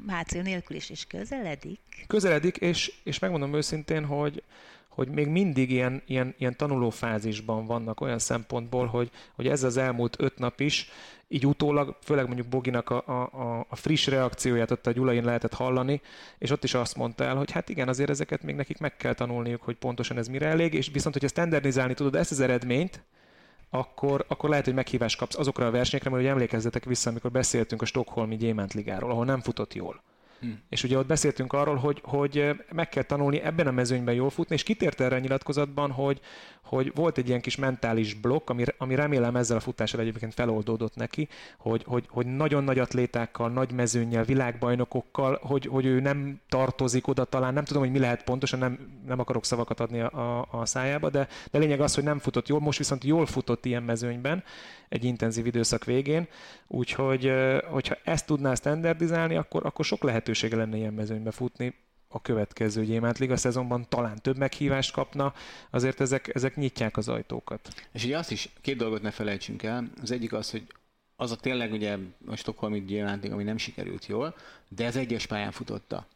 [0.07, 1.81] hátszél nélkül is, és közeledik.
[2.07, 4.43] Közeledik, és, és megmondom őszintén, hogy,
[4.89, 10.17] hogy még mindig ilyen, ilyen, ilyen tanulófázisban vannak olyan szempontból, hogy, hogy ez az elmúlt
[10.19, 10.91] öt nap is,
[11.29, 16.01] így utólag, főleg mondjuk Boginak a, a, a friss reakcióját ott a Gyulain lehetett hallani,
[16.39, 19.15] és ott is azt mondta el, hogy hát igen, azért ezeket még nekik meg kell
[19.15, 23.03] tanulniuk, hogy pontosan ez mire elég, és viszont, hogyha standardizálni tudod ezt az eredményt,
[23.75, 27.83] akkor, akkor lehet, hogy meghívást kapsz azokra a versenyekre, mert ugye emlékezzetek vissza, amikor beszéltünk
[27.83, 30.03] a Stockholmi Gyémántligáról, ahol nem futott jól.
[30.45, 30.61] Hmm.
[30.69, 34.55] És ugye ott beszéltünk arról, hogy, hogy meg kell tanulni ebben a mezőnyben jól futni,
[34.55, 36.21] és kitért erre a nyilatkozatban, hogy,
[36.63, 40.95] hogy volt egy ilyen kis mentális blokk, ami, ami remélem ezzel a futással egyébként feloldódott
[40.95, 41.29] neki,
[41.59, 47.25] hogy, hogy, hogy nagyon nagy atlétákkal, nagy mezőnyel, világbajnokokkal, hogy, hogy ő nem tartozik oda
[47.25, 50.67] talán, nem tudom, hogy mi lehet pontosan, nem, nem akarok szavakat adni a, a, a
[50.67, 54.45] szájába, de, de lényeg az, hogy nem futott jól, most viszont jól futott ilyen mezőnyben,
[54.89, 56.29] egy intenzív időszak végén,
[56.67, 57.33] úgyhogy
[57.71, 60.05] hogyha ezt tudná standardizálni, akkor, akkor sok
[60.35, 61.75] lehetősége lenne ilyen mezőnybe futni,
[62.09, 65.35] a következő Gyémánt Liga szezonban talán több meghívást kapna,
[65.71, 67.69] azért ezek, ezek nyitják az ajtókat.
[67.93, 70.67] És ugye azt is, két dolgot ne felejtsünk el, az egyik az, hogy
[71.17, 74.35] az a tényleg ugye a Stockholmi Gyémánt ami nem sikerült jól,
[74.69, 76.07] de az egyes pályán futotta.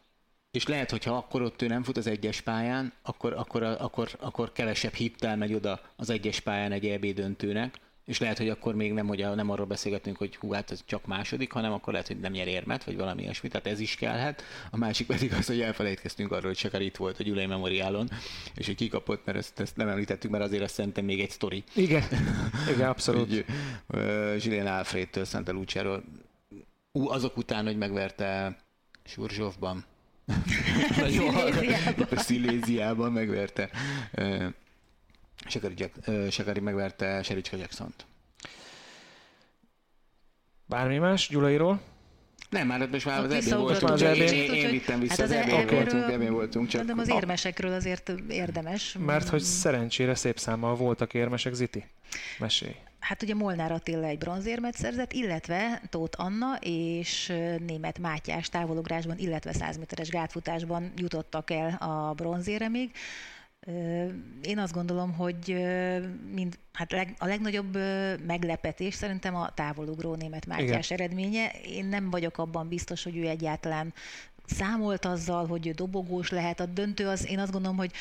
[0.50, 4.52] És lehet, hogyha akkor ott ő nem fut az egyes pályán, akkor, akkor, akkor, akkor
[4.52, 8.92] kevesebb hittel megy oda az egyes pályán egy EB döntőnek, és lehet, hogy akkor még
[8.92, 12.20] nem, hogy nem arról beszélgetünk, hogy hú, hát ez csak második, hanem akkor lehet, hogy
[12.20, 14.42] nem nyer érmet, vagy valami ilyesmi, tehát ez is kellhet.
[14.70, 18.10] A másik pedig az, hogy elfelejtkeztünk arról, hogy Sakar itt volt a Gyulai Memoriálon,
[18.54, 21.64] és hogy kikapott, mert ezt, ezt nem említettük, mert azért azt szerintem még egy sztori.
[21.74, 22.02] Igen,
[22.74, 23.28] igen, abszolút.
[23.28, 23.44] hogy,
[23.86, 26.04] uh, Julien Alfredtől, Santa Luciáról,
[26.92, 28.56] uh, azok után, hogy megverte
[29.04, 29.84] Surzsovban,
[32.16, 33.70] Sziléziában megverte.
[35.46, 35.90] Sakari,
[36.30, 38.06] Sakari megverte Sericska Jackson-t.
[40.66, 41.80] Bármi más Gyulairól?
[42.50, 43.92] Nem, már most már az ebén voltunk.
[43.92, 46.68] Az ebén, én, én vittem vissza, hát az, az ebén voltunk, ebén voltunk.
[46.68, 48.96] Csak de az érmesekről azért érdemes.
[48.98, 51.84] Mert hogy szerencsére szép számmal voltak érmesek, Ziti.
[52.38, 52.74] Mesélj.
[52.98, 57.32] Hát ugye Molnár Attila egy bronzérmet szerzett, illetve Tóth Anna és
[57.66, 62.90] német Mátyás távolugrásban, illetve 100 méteres gátfutásban jutottak el a bronzéremig.
[64.42, 65.66] Én azt gondolom, hogy
[66.32, 67.78] mind, hát a legnagyobb
[68.26, 71.00] meglepetés szerintem a távolugró német Mátyás Igen.
[71.00, 71.50] eredménye.
[71.66, 73.94] Én nem vagyok abban biztos, hogy ő egyáltalán
[74.48, 76.60] számolt azzal, hogy dobogós lehet.
[76.60, 77.92] A döntő az, én azt gondolom, hogy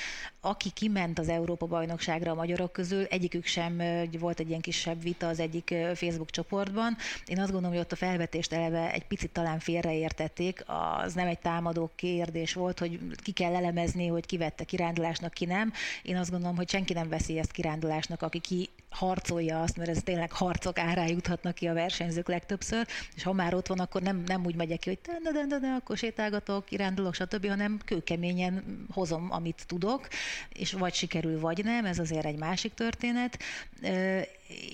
[0.42, 3.82] aki kiment az Európa-bajnokságra a magyarok közül, egyikük sem
[4.20, 6.98] volt egy ilyen kisebb vita az egyik Facebook csoportban.
[7.26, 10.64] Én azt gondolom, hogy ott a felvetést eleve egy picit talán félreértették.
[11.04, 15.46] Az nem egy támadó kérdés volt, hogy ki kell elemezni, hogy ki vette kirándulásnak, ki
[15.46, 15.74] nem.
[16.02, 20.02] Én azt gondolom, hogy senki nem veszi ezt kirándulásnak, aki ki harcolja azt, mert ez
[20.04, 24.24] tényleg harcok árá juthatnak ki a versenyzők legtöbbször, és ha már ott van, akkor nem,
[24.26, 28.86] nem úgy megyek ki, hogy de, de, de, de, akkor sétálgatok, kirándulok, stb., hanem kőkeményen
[28.92, 30.08] hozom, amit tudok,
[30.50, 33.40] és vagy sikerül, vagy nem, ez azért egy másik történet.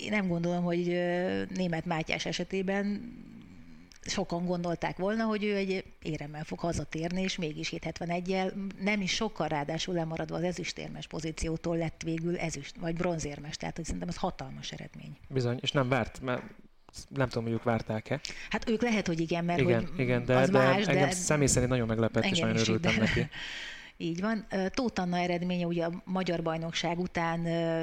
[0.00, 0.86] Én nem gondolom, hogy
[1.54, 3.12] német Mátyás esetében
[4.04, 9.48] sokan gondolták volna, hogy ő egy éremmel fog hazatérni, és mégis 771-jel nem is sokkal
[9.48, 14.72] ráadásul lemaradva az ezüstérmes pozíciótól lett végül ezüst, vagy bronzérmes, tehát hogy szerintem ez hatalmas
[14.72, 15.16] eredmény.
[15.28, 16.42] Bizony, és nem várt, mert
[17.08, 18.20] nem tudom, hogy ők várták-e.
[18.50, 21.14] Hát ők lehet, hogy igen, mert igen, hogy igen, de, az de más, engem de...
[21.14, 23.28] személy szerint nagyon meglepett, és nagyon örültem neki.
[23.96, 24.46] Így van.
[24.70, 27.40] Tóth Anna eredménye ugye a magyar bajnokság után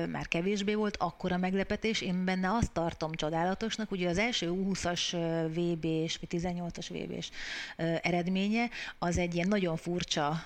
[0.09, 2.01] már kevésbé volt, akkora meglepetés.
[2.01, 7.29] Én benne azt tartom csodálatosnak, ugye az első U20-as VB-s, vagy 18-as VB-s
[8.01, 10.43] eredménye, az egy ilyen nagyon furcsa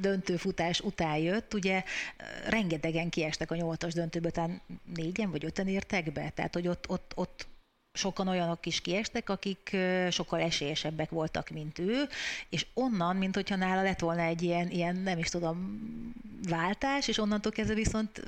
[0.00, 1.54] döntőfutás után jött.
[1.54, 1.82] Ugye
[2.48, 4.62] rengetegen kiestek a 8-as döntőbe, talán
[4.94, 7.50] négyen vagy öten értek be, tehát hogy ott, ott, ott
[7.92, 9.76] sokan olyanok is kiestek, akik
[10.10, 12.08] sokkal esélyesebbek voltak, mint ő,
[12.48, 15.80] és onnan, mint hogyha nála lett volna egy ilyen, ilyen nem is tudom,
[16.48, 18.22] váltás, és onnantól kezdve viszont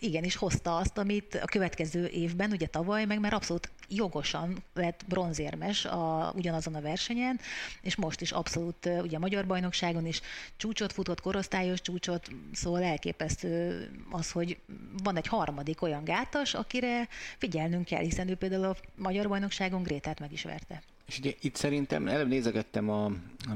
[0.00, 5.84] igenis hozta azt, amit a következő évben, ugye tavaly, meg már abszolút jogosan lett bronzérmes
[5.84, 7.40] a, ugyanazon a versenyen,
[7.80, 10.20] és most is abszolút ugye a Magyar Bajnokságon is
[10.56, 14.58] csúcsot futott, korosztályos csúcsot, szóval elképesztő az, hogy
[15.02, 17.08] van egy harmadik olyan gátas, akire
[17.38, 20.82] figyelnünk kell, hiszen ő például a Magyar Bajnokságon Grétát meg is verte.
[21.06, 23.54] És ugye itt szerintem előbb nézegettem a, a,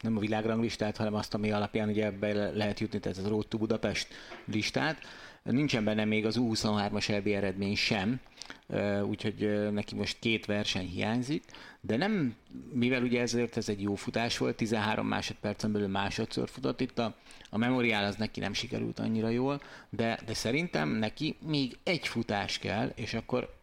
[0.00, 3.58] nem a világranglistát, hanem azt, ami alapján ugye ebbe lehet jutni, tehát az Road to
[3.58, 4.08] Budapest
[4.44, 4.98] listát,
[5.46, 8.20] Nincsen benne még az U23-as EB eredmény sem,
[9.02, 11.44] úgyhogy neki most két verseny hiányzik,
[11.80, 12.34] de nem,
[12.72, 17.16] mivel ugye ezért ez egy jó futás volt, 13 másodpercen belül másodszor futott, itt a,
[17.50, 22.58] a memoriál az neki nem sikerült annyira jól, de, de szerintem neki még egy futás
[22.58, 23.54] kell, és akkor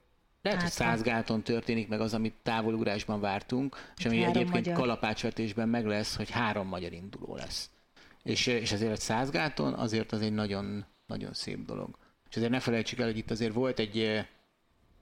[0.41, 4.73] lehet, hát, hogy százgáton történik meg az, amit távolugrásban vártunk, és ami egyébként magyar.
[4.73, 7.69] kalapácsvetésben meg lesz, hogy három magyar induló lesz.
[8.23, 11.97] És, és azért egy százgáton azért az egy nagyon nagyon szép dolog.
[12.29, 14.25] És azért ne felejtsük el, hogy itt azért volt egy eh,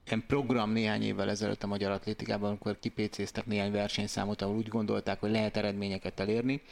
[0.06, 5.20] ilyen program néhány évvel ezelőtt a magyar atlétikában, amikor kipécéztek néhány versenyszámot, ahol úgy gondolták,
[5.20, 6.62] hogy lehet eredményeket elérni.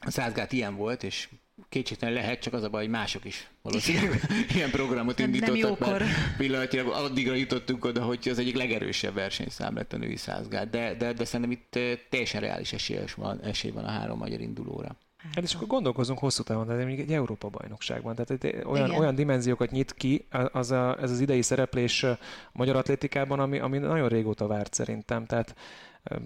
[0.00, 1.28] A százgát ilyen volt, és
[1.68, 4.20] kétségtelen lehet, csak az a baj, hogy mások is valószínűleg
[4.54, 6.04] ilyen programot indítottak, mert
[6.36, 11.12] pillanatilag addigra jutottunk oda, hogy az egyik legerősebb versenyszám lett a női százgát, de, de,
[11.12, 14.96] de szerintem itt eh, teljesen reális esély van, esély van a három magyar indulóra.
[15.34, 18.14] Hát és akkor gondolkozunk hosszú távon, de még egy Európa-bajnokságban.
[18.14, 22.18] Tehát olyan, olyan dimenziókat nyit ki az a, ez az idei szereplés a
[22.52, 25.26] magyar atlétikában, ami, ami nagyon régóta várt szerintem.
[25.26, 25.54] Tehát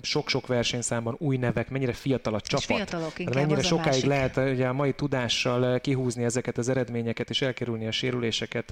[0.03, 2.77] sok-sok versenyszámban új nevek, mennyire fiatal a csapat.
[2.77, 7.87] Fiatalok, inkább mennyire sokáig lehet ugye a mai tudással kihúzni ezeket az eredményeket és elkerülni
[7.87, 8.71] a sérüléseket.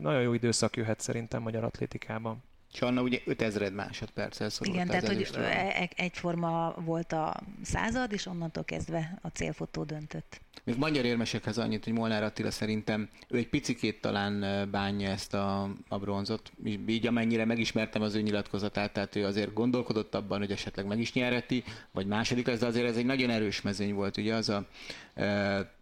[0.00, 2.42] Nagyon jó időszak jöhet szerintem magyar atlétikában.
[2.72, 8.26] És Anna ugye 5000 másodperccel szorult Igen, tehát hogy e- egyforma volt a század, és
[8.26, 10.40] onnantól kezdve a célfotó döntött.
[10.64, 15.70] Még magyar érmesekhez annyit, hogy Molnár Attila szerintem ő egy picikét talán bánja ezt a,
[15.88, 16.52] a bronzot,
[16.86, 21.12] így amennyire megismertem az ő nyilatkozatát, tehát ő azért gondolkodott abban, hogy esetleg meg is
[21.12, 24.66] nyerheti, vagy második lesz, de azért ez egy nagyon erős mezőny volt, ugye az a
[25.14, 25.75] e,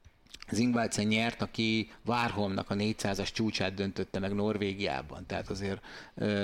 [0.51, 5.81] Zingválcen nyert, aki Várholmnak a 400-as csúcsát döntötte meg Norvégiában, tehát azért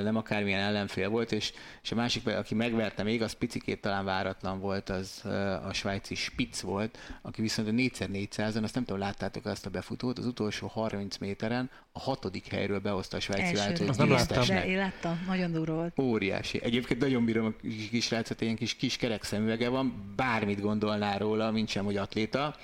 [0.03, 4.61] nem akármilyen ellenfél volt, és, és a másik, aki megverte még, az picikét talán váratlan
[4.61, 5.25] volt, az
[5.65, 10.19] a svájci Spitz volt, aki viszont a 4x400-on, azt nem tudom, láttátok azt a befutót,
[10.19, 13.97] az utolsó 30 méteren a hatodik helyről behozta a svájci váltót.
[13.97, 14.47] nem láttam.
[14.47, 15.99] De én láttam, nagyon durva volt.
[15.99, 16.63] Óriási.
[16.63, 17.53] Egyébként nagyon bírom a
[17.91, 22.57] kis rácot, ilyen kis, kis kerek szemüvege van, bármit gondolnál róla, mint sem, hogy atléta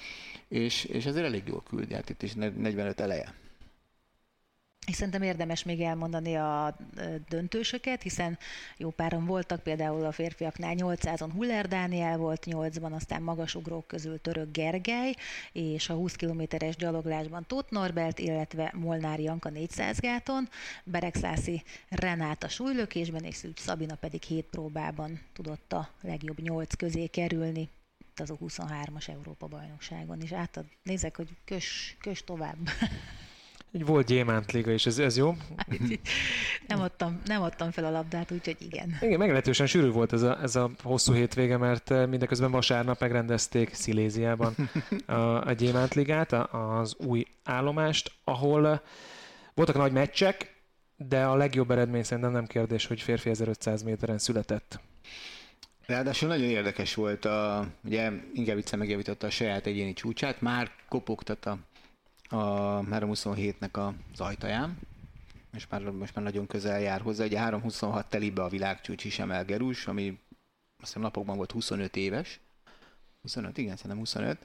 [0.49, 3.35] és, és ezért elég jól küldi, hát itt is 45 eleje.
[4.87, 6.77] És szerintem érdemes még elmondani a
[7.29, 8.39] döntősöket, hiszen
[8.77, 14.51] jó páran voltak, például a férfiaknál 800-on Huller Dániel volt, 8-ban aztán magasugrók közül Török
[14.53, 15.15] Gergely,
[15.53, 20.49] és a 20 kilométeres gyaloglásban Tóth Norbert, illetve Molnár Janka 400 gáton,
[20.85, 27.69] Beregszászi Renáta súlylökésben, és Szűcs Szabina pedig 7 próbában tudott a legjobb 8 közé kerülni
[28.21, 32.57] az a 23-as Európa bajnokságon, és átad, nézek, hogy kös, kös tovább.
[33.73, 35.37] Egy volt gyémántliga is, ez, ez jó?
[36.69, 38.97] nem, adtam, nem adtam fel a labdát, úgyhogy igen.
[39.01, 43.75] Igen, meglehetősen sűrű volt ez a, ez a hosszú hétvége, mert eh, mindeközben vasárnap megrendezték
[43.75, 44.55] Sziléziában
[45.07, 45.13] a,
[45.47, 48.79] a gyémántligát, az új állomást, ahol eh,
[49.55, 50.55] voltak nagy meccsek,
[50.97, 54.81] de a legjobb eredmény szerintem nem kérdés, hogy férfi 1500 méteren született.
[55.87, 61.59] Ráadásul nagyon érdekes volt, a, ugye Ingevice megjavította a saját egyéni csúcsát, már kopogtat a,
[62.29, 64.79] a 327-nek az ajtaján,
[65.53, 67.25] és már, most már nagyon közel jár hozzá.
[67.25, 69.45] Ugye 326 telibe a világcsúcs is Emel
[69.85, 70.19] ami
[70.79, 72.41] azt hiszem napokban volt 25 éves.
[73.23, 74.39] 25, igen, szerintem 25.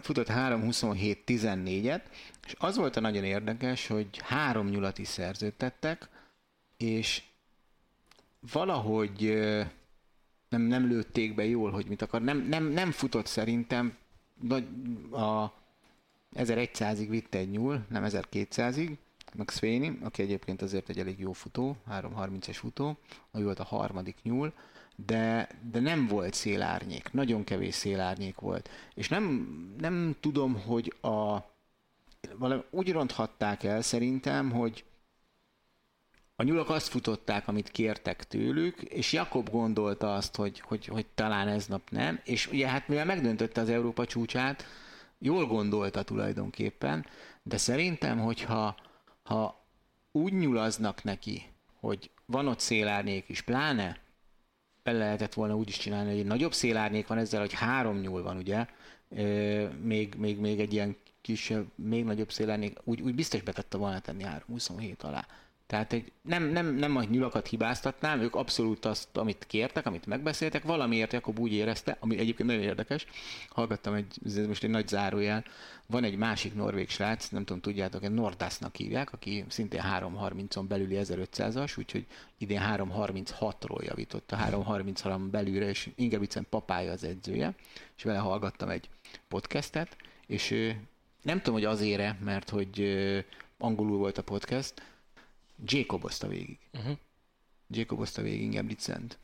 [0.00, 2.02] Futott 3.27.14-et,
[2.46, 6.08] és az volt a nagyon érdekes, hogy három nyulat is szerződtettek,
[6.76, 7.22] és
[8.52, 9.38] valahogy
[10.52, 12.22] nem, nem lőtték be jól, hogy mit akar.
[12.22, 13.96] Nem, nem, nem futott szerintem,
[15.10, 15.52] a
[16.34, 18.96] 1100-ig vitte egy nyúl, nem 1200-ig,
[19.34, 22.96] meg Svényi, aki egyébként azért egy elég jó futó, 3.30-es futó,
[23.32, 24.52] ő volt a harmadik nyúl,
[25.06, 28.70] de, de nem volt szélárnyék, nagyon kevés szélárnyék volt.
[28.94, 29.24] És nem,
[29.80, 31.38] nem tudom, hogy a,
[32.36, 34.84] valami úgy ronthatták el szerintem, hogy
[36.36, 41.48] a nyulak azt futották, amit kértek tőlük, és Jakob gondolta azt, hogy, hogy, hogy talán
[41.48, 44.64] ez nap nem, és ugye hát mivel megdöntötte az Európa csúcsát,
[45.18, 47.06] jól gondolta tulajdonképpen,
[47.42, 48.76] de szerintem, hogyha
[49.22, 49.66] ha
[50.12, 51.42] úgy nyulaznak neki,
[51.80, 54.00] hogy van ott szélárnyék is, pláne
[54.82, 58.22] el lehetett volna úgy is csinálni, hogy egy nagyobb szélárnyék van ezzel, hogy három nyúl
[58.22, 58.66] van, ugye,
[59.82, 64.24] még, még, még egy ilyen kisebb, még nagyobb szélárnyék, úgy, úgy biztos betette volna tenni
[64.48, 65.26] 3-27 alá.
[65.72, 71.12] Tehát nem, nem, nem a nyulakat hibáztatnám, ők abszolút azt, amit kértek, amit megbeszéltek, valamiért
[71.12, 73.06] Jakob úgy érezte, ami egyébként nagyon érdekes,
[73.48, 75.44] hallgattam egy, ez most egy nagy zárójel,
[75.86, 80.98] van egy másik norvég srác, nem tudom, tudjátok, egy Nordasnak hívják, aki szintén 3.30-on belüli
[81.00, 82.06] 1500-as, úgyhogy
[82.38, 87.54] idén 3.36-ról javított a 3.30-on belülre, és Ingebicen papája az edzője,
[87.96, 88.88] és vele hallgattam egy
[89.28, 89.96] podcastet,
[90.26, 90.74] és
[91.22, 92.84] nem tudom, hogy azért mert hogy
[93.58, 94.91] angolul volt a podcast,
[95.66, 96.58] Jacobozta végig.
[96.72, 96.96] Uh-huh.
[97.68, 99.18] Jacobozta végig Ingebrigtsent.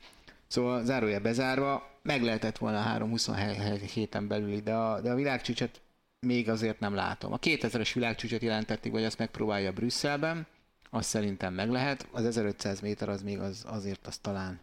[0.47, 5.81] Szóval zárója bezárva, meg lehetett volna a 3-27 héten belül, de a, de a világcsúcsot
[6.19, 7.33] még azért nem látom.
[7.33, 10.47] A 2000-es világcsúcsot jelentették, vagy azt megpróbálja Brüsszelben,
[10.89, 12.07] azt szerintem meg lehet.
[12.11, 14.59] Az 1500 méter az még az, azért az talán,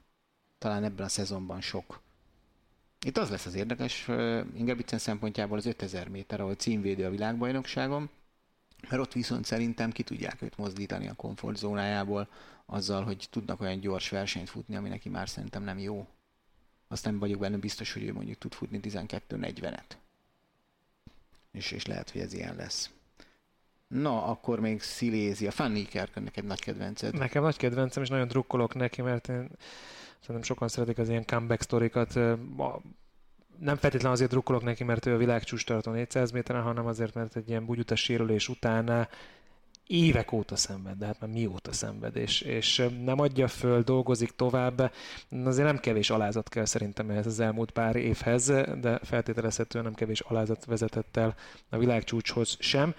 [0.58, 2.00] talán ebben a szezonban sok.
[3.06, 4.08] Itt az lesz az érdekes
[4.56, 8.10] Ingebrigtsen szempontjából az 5000 méter, ahol címvédő a világbajnokságon,
[8.88, 12.28] mert ott viszont szerintem ki tudják őt mozdítani a komfortzónájából
[12.66, 16.06] azzal, hogy tudnak olyan gyors versenyt futni, ami neki már szerintem nem jó.
[16.88, 19.96] Azt nem vagyok benne biztos, hogy ő mondjuk tud futni 12-40-et.
[21.52, 22.90] És, és lehet, hogy ez ilyen lesz.
[23.88, 25.50] Na, akkor még Szilézia.
[25.50, 27.14] Fanny Kerkönnek egy nagy kedvenced.
[27.14, 29.48] Nekem nagy kedvencem, és nagyon drukkolok neki, mert én
[30.20, 32.18] szerintem sokan szeretik az ilyen comeback sztorikat
[33.58, 37.36] nem feltétlenül azért drukkolok neki, mert ő a világcsúcs tartó 400 méteren, hanem azért, mert
[37.36, 39.08] egy ilyen bugyutas sérülés után
[39.86, 44.92] évek óta szenved, de hát már mióta szenved, és, és nem adja föl, dolgozik tovább.
[45.44, 48.46] Azért nem kevés alázat kell szerintem ehhez az elmúlt pár évhez,
[48.80, 51.34] de feltételezhetően nem kevés alázat vezetett el
[51.70, 52.94] a világcsúcshoz sem.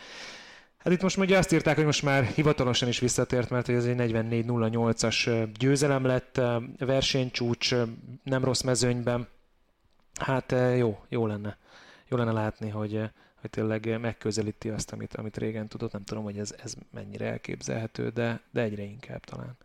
[0.77, 3.95] Hát itt most ugye azt írták, hogy most már hivatalosan is visszatért, mert ez egy
[3.99, 6.41] 44-08-as győzelem lett,
[6.77, 7.75] versenycsúcs,
[8.23, 9.27] nem rossz mezőnyben,
[10.17, 11.57] Hát eh, jó, jó lenne.
[12.07, 13.09] Jó lenne látni, hogy, eh,
[13.41, 15.91] hogy tényleg megközelíti azt, amit, amit régen tudott.
[15.91, 19.57] Nem tudom, hogy ez, ez mennyire elképzelhető, de, de egyre inkább talán.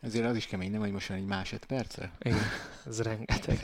[0.00, 2.10] Ezért az is kemény, nem, hogy most egy másodperce?
[2.20, 2.38] Igen.
[2.86, 3.58] Ez rengeteg.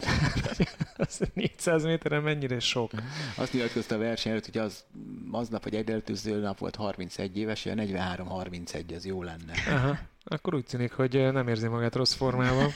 [0.97, 2.91] az 400 méteren mennyire sok.
[3.37, 4.85] Azt nyilatkozta a verseny előtt, hogy az
[5.31, 9.53] aznap vagy egy előző nap volt 31 éves, a 43-31, az jó lenne.
[9.69, 9.99] Aha.
[10.25, 12.71] Akkor úgy tűnik, hogy nem érzi magát rossz formában.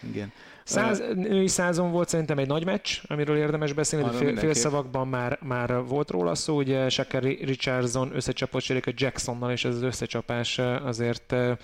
[0.00, 0.32] Igen.
[0.64, 4.52] Száz, női százon volt szerintem egy nagy meccs, amiről érdemes beszélni, Arra fél, mindenképp.
[4.52, 9.82] félszavakban már, már volt róla szó, ugye Shakari Richardson összecsapott a Jacksonnal, és ez az
[9.82, 11.56] összecsapás azért eh,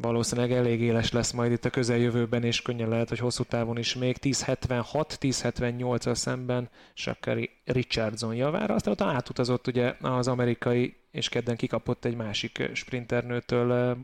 [0.00, 3.94] valószínűleg elég éles lesz majd itt a közeljövőben, és könnyen lehet, hogy hosszú távon is
[3.94, 8.74] még 10.76-10.78-al szemben Shakari Richardson javára.
[8.74, 13.96] Aztán ott átutazott ugye az amerikai, és kedden kikapott egy másik sprinternőtől eh,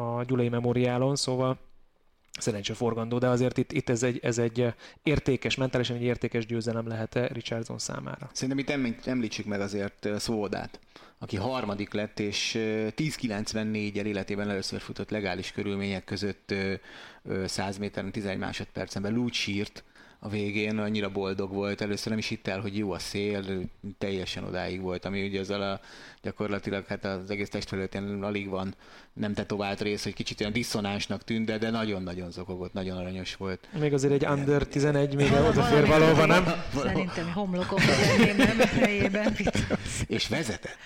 [0.00, 1.58] a Gyulai Memoriálon, szóval
[2.38, 6.86] szerencse forgandó, de azért itt, itt ez, egy, ez egy értékes, mentálisan egy értékes győzelem
[6.86, 8.30] lehet Richardson számára.
[8.32, 10.80] Szerintem itt eml- említsük meg azért uh, Szvódát,
[11.18, 16.72] aki harmadik lett, és uh, 10.94-el életében először futott legális körülmények között uh,
[17.22, 19.84] uh, 100 méteren, 11 másodpercen belül úgy sírt
[20.24, 23.44] a végén, annyira boldog volt, először nem is hitt el, hogy jó a szél,
[23.98, 25.80] teljesen odáig volt, ami ugye azzal a
[26.22, 28.74] gyakorlatilag hát az egész testfelületén alig van
[29.12, 33.68] nem tetovált rész, hogy kicsit olyan diszonánsnak tűnt, de, de nagyon-nagyon zokogott, nagyon aranyos volt.
[33.78, 36.44] Még azért egy under 11 még odafér valóban, nem?
[36.74, 37.78] Szerintem homlokom
[38.36, 39.36] nem helyében.
[40.06, 40.76] És vezetett.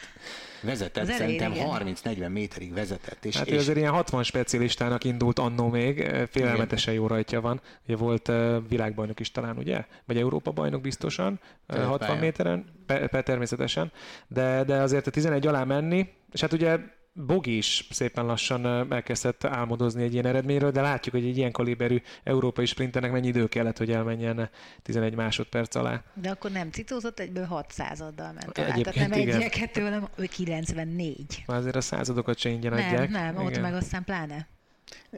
[0.60, 3.24] Vezetett, Az szerintem elején, 30-40 méterig vezetett.
[3.24, 7.60] És, Hát és azért ilyen 60 specialistának indult annó még, félelmetesen jó rajtja van.
[7.86, 9.84] Ugye volt uh, világbajnok is talán, ugye?
[10.04, 12.20] Vagy Európa bajnok biztosan, uh, 60 pálya.
[12.20, 13.92] méteren, pe, pe, természetesen,
[14.26, 16.78] de, de azért a 11 alá menni, és hát ugye
[17.26, 22.00] Bogi is szépen lassan elkezdett álmodozni egy ilyen eredményről, de látjuk, hogy egy ilyen kaliberű
[22.24, 24.50] európai sprinternek mennyi idő kellett, hogy elmenjen
[24.82, 26.02] 11 másodperc alá.
[26.14, 28.66] De akkor nem citózott, egyből 6 századdal ment alá.
[28.66, 29.40] Egyébként Tehát nem igen.
[29.40, 31.44] egy kettő, hanem ő 94.
[31.46, 33.10] Már azért a századokat se ingyen Nem, adják.
[33.10, 33.62] nem, ott Igen.
[33.62, 34.48] meg aztán pláne.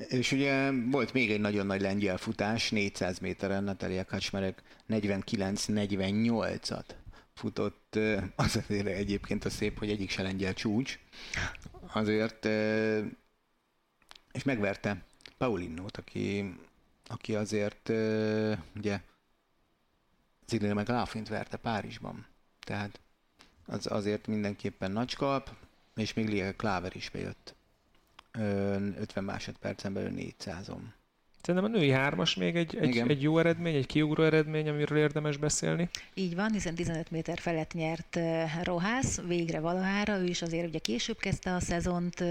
[0.08, 6.84] És ugye volt még egy nagyon nagy lengyel futás, 400 méteren Natalia Kacsmerek 49-48-at
[7.34, 7.98] futott,
[8.36, 10.98] az azért egyébként a szép, hogy egyik se lengyel csúcs,
[11.92, 12.44] azért,
[14.32, 15.04] és megverte
[15.38, 16.54] Paulinnót, aki,
[17.06, 17.88] aki azért
[18.76, 19.00] ugye
[20.46, 22.26] Zidane meg Laffint verte Párizsban.
[22.60, 23.00] Tehát
[23.66, 25.50] az azért mindenképpen nagy kalp,
[25.94, 27.54] és még Lia Kláver is bejött.
[28.32, 30.80] Ö, 50 másodpercen belül 400-on.
[31.42, 33.08] Szerintem a női hármas még egy, egy, Igen.
[33.08, 35.88] egy jó eredmény, egy kiugró eredmény, amiről érdemes beszélni.
[36.14, 38.18] Így van, hiszen 15 méter felett nyert
[38.62, 42.24] Rohász, végre valahára, ő is azért ugye később kezdte a szezont,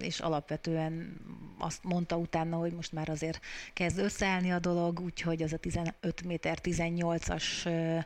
[0.00, 1.16] és alapvetően
[1.58, 3.40] azt mondta utána, hogy most már azért
[3.72, 8.04] kezd összeállni a dolog, úgyhogy az a 15 méter 18-as eh,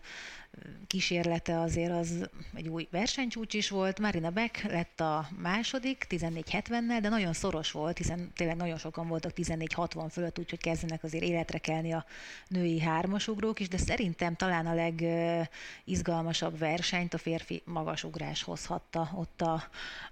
[0.86, 3.98] kísérlete azért az egy új versenycsúcs is volt.
[4.00, 9.32] Marina Beck lett a második, 14.70-nel, de nagyon szoros volt, hiszen tényleg nagyon sokan voltak
[9.36, 12.04] 14.60 fölött, úgyhogy kezdenek azért életre kelni a
[12.48, 14.74] női hármasugrók is, de szerintem talán a
[15.84, 19.62] legizgalmasabb versenyt a férfi magasugrás hozhatta ott, a,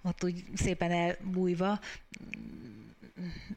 [0.02, 1.80] ott úgy szépen elbújva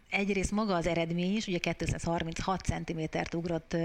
[0.09, 3.75] egyrészt maga az eredmény is, ugye 236 cm-t ugrott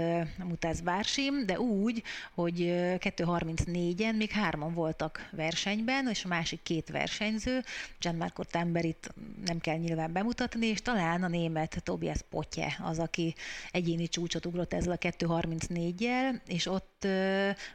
[0.43, 2.03] Mutász Bársim, de úgy,
[2.33, 7.63] hogy uh, 234-en még hárman voltak versenyben, és a másik két versenyző,
[7.99, 9.13] Gianmarco Tamberit
[9.45, 13.35] nem kell nyilván bemutatni, és talán a német Tobias Potye az, aki
[13.71, 17.07] egyéni csúcsot ugrott ezzel a 234-jel, és ott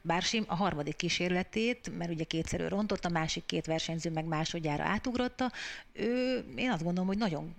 [0.03, 4.85] Bársim a harmadik kísérletét, mert ugye kétszer ő rontott, a másik két versenyző meg másodjára
[4.85, 5.53] átugrotta,
[5.93, 7.55] ő, én azt gondolom, hogy nagyon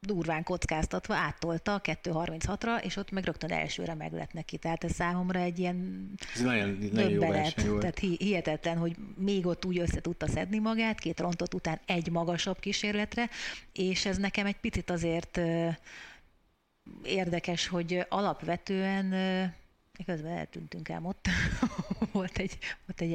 [0.00, 4.56] durván kockáztatva áttolta a 2.36-ra, és ott meg rögtön elsőre meg lett neki.
[4.56, 7.80] Tehát ez számomra egy ilyen Ez nagyon, nagyon jó volt.
[7.80, 12.10] Tehát hi- hihetetlen, hogy még ott úgy össze tudta szedni magát, két rontott után egy
[12.10, 13.28] magasabb kísérletre,
[13.72, 15.40] és ez nekem egy picit azért
[17.02, 19.10] érdekes, hogy alapvetően
[20.06, 21.28] közben eltűntünk ám ott.
[22.12, 23.12] volt egy, volt egy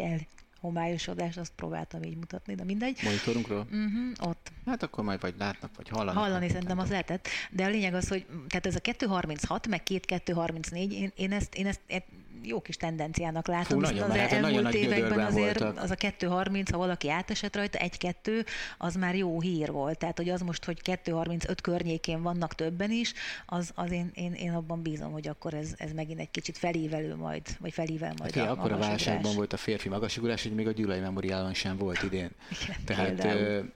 [0.66, 3.00] elhomályosodás, azt próbáltam így mutatni, de mindegy.
[3.04, 3.60] Monitorunkról?
[3.60, 6.24] Uh-huh, ott Hát akkor majd vagy látnak, vagy hallanak.
[6.24, 10.06] Hallani szerintem az lehetett, de a lényeg az, hogy tehát ez a 236, meg két
[10.06, 12.02] 234, én, én, ezt, én ezt én
[12.48, 15.84] jó kis tendenciának látom, viszont nagyon, az hát elmúlt években azért voltak.
[15.84, 17.80] az a 230, ha valaki átesett rajta,
[18.24, 18.46] 1-2,
[18.78, 19.98] az már jó hír volt.
[19.98, 23.14] Tehát, hogy az most, hogy 235 környékén vannak többen is,
[23.46, 27.16] az, az én, én, én abban bízom, hogy akkor ez, ez megint egy kicsit felívelő
[27.16, 30.68] majd, vagy felível majd Hát, a akkor a válságban volt a férfi magasugrás, hogy még
[30.68, 32.30] a Gyulai Memoriálon sem volt idén.
[32.64, 33.74] Igen, Tehát például.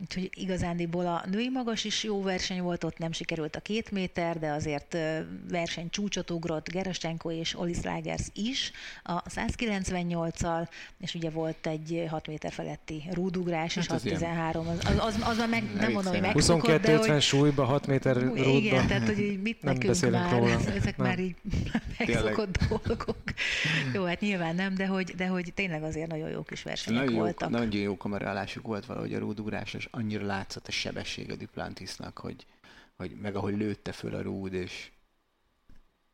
[0.00, 4.38] Úgyhogy igazándiból a női magas is jó verseny volt, ott nem sikerült a két méter,
[4.38, 4.96] de azért
[5.50, 8.72] verseny csúcsot ugrott Gerestenko és Olis Lagers is
[9.02, 10.68] a 198-al,
[11.00, 15.38] és ugye volt egy 6 méter feletti rúdugrás, és hát 613, az, az, az, az
[15.38, 17.20] már meg, nem mondom, hogy megszokott, 22-50 hogy...
[17.20, 18.44] súlyba, 6 méter rúdba.
[18.44, 20.60] Igen, tehát hogy így mit nem nekünk már, róla.
[20.76, 21.06] ezek nem.
[21.06, 21.34] már így
[21.98, 23.16] megszokott dolgok.
[23.94, 27.18] Jó, hát nyilván nem, de hogy, de hogy tényleg azért nagyon jó kis versenyek nagyon
[27.18, 27.50] voltak.
[27.50, 32.18] Jó, nagyon jó kamerálásuk volt valahogy a rúdugrás, és annyira látszott a sebesség a Duplantisnak,
[32.18, 32.46] hogy,
[32.96, 34.90] hogy meg ahogy lőtte föl a rúd, és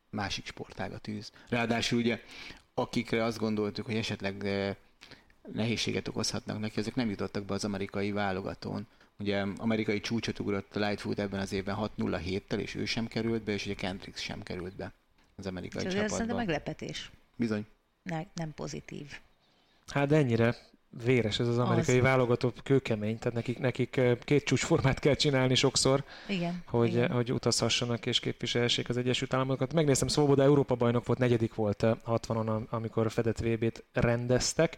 [0.09, 1.31] másik sportága tűz.
[1.49, 2.21] Ráadásul ugye,
[2.73, 4.75] akikre azt gondoltuk, hogy esetleg eh,
[5.53, 8.87] nehézséget okozhatnak neki, ezek nem jutottak be az amerikai válogatón.
[9.19, 13.51] Ugye amerikai csúcsot ugrott a Lightfoot ebben az évben 6-0-7-tel, és ő sem került be,
[13.51, 14.93] és ugye Kendricks sem került be
[15.35, 16.23] az amerikai és csapatba.
[16.23, 17.11] Ez meglepetés.
[17.35, 17.65] Bizony.
[18.03, 19.19] Ne, nem pozitív.
[19.87, 20.55] Hát ennyire
[21.03, 22.03] véres ez az amerikai az.
[22.03, 27.11] válogatott kőkemény, tehát nekik, nekik két csúcsformát kell csinálni sokszor, igen, hogy, igen.
[27.11, 29.73] hogy utazhassanak és képviselhessék az Egyesült Államokat.
[29.73, 34.77] Megnéztem, Szóboda Európa bajnok volt, negyedik volt 60-on, amikor a Fedett VB-t rendeztek.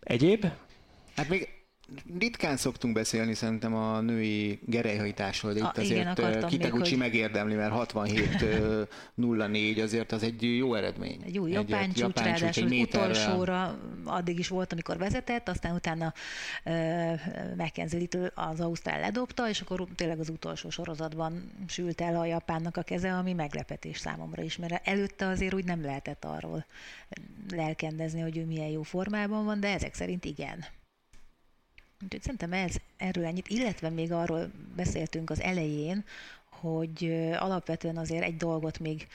[0.00, 0.46] Egyéb?
[1.16, 1.48] Hát még
[2.18, 6.98] ritkán szoktunk beszélni szerintem a női gerelyhajtásról, de itt a, azért igen, Kitaguchi hogy...
[6.98, 11.22] megérdemli, mert 67-04 azért az egy jó eredmény.
[11.24, 16.12] Egy jó japán egy, csúcs, ráadásul egy utolsóra addig is volt, amikor vezetett, aztán utána
[16.64, 17.20] uh,
[17.56, 22.82] McKenzie az Ausztrál ledobta, és akkor tényleg az utolsó sorozatban sült el a japánnak a
[22.82, 26.64] keze, ami meglepetés számomra is, mert előtte azért úgy nem lehetett arról
[27.50, 30.64] lelkendezni, hogy ő milyen jó formában van, de ezek szerint igen.
[32.02, 36.04] Úgyhogy szerintem ez, erről ennyit, illetve még arról beszéltünk az elején,
[36.50, 37.04] hogy
[37.38, 39.06] alapvetően azért egy dolgot még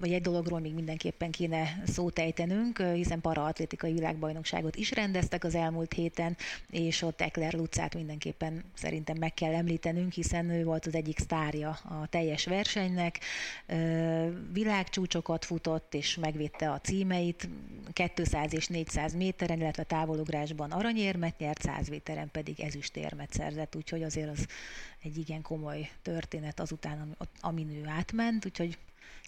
[0.00, 5.92] vagy egy dologról még mindenképpen kéne szót ejtenünk, hiszen paraatlétikai világbajnokságot is rendeztek az elmúlt
[5.92, 6.36] héten,
[6.70, 11.68] és ott Ekler Lucát mindenképpen szerintem meg kell említenünk, hiszen ő volt az egyik sztárja
[11.70, 13.20] a teljes versenynek,
[14.52, 17.48] világcsúcsokat futott, és megvédte a címeit,
[17.92, 24.30] 200 és 400 méteren, illetve távolugrásban aranyérmet nyert, 100 méteren pedig ezüstérmet szerzett, úgyhogy azért
[24.30, 24.46] az
[25.02, 28.78] egy igen komoly történet azután, amin ő átment, úgyhogy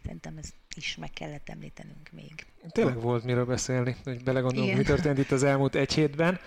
[0.04, 2.46] Szerintem ez is meg kellett említenünk még.
[2.68, 6.40] Tényleg volt miről beszélni, hogy belegondolunk, mi történt itt az elmúlt egy hétben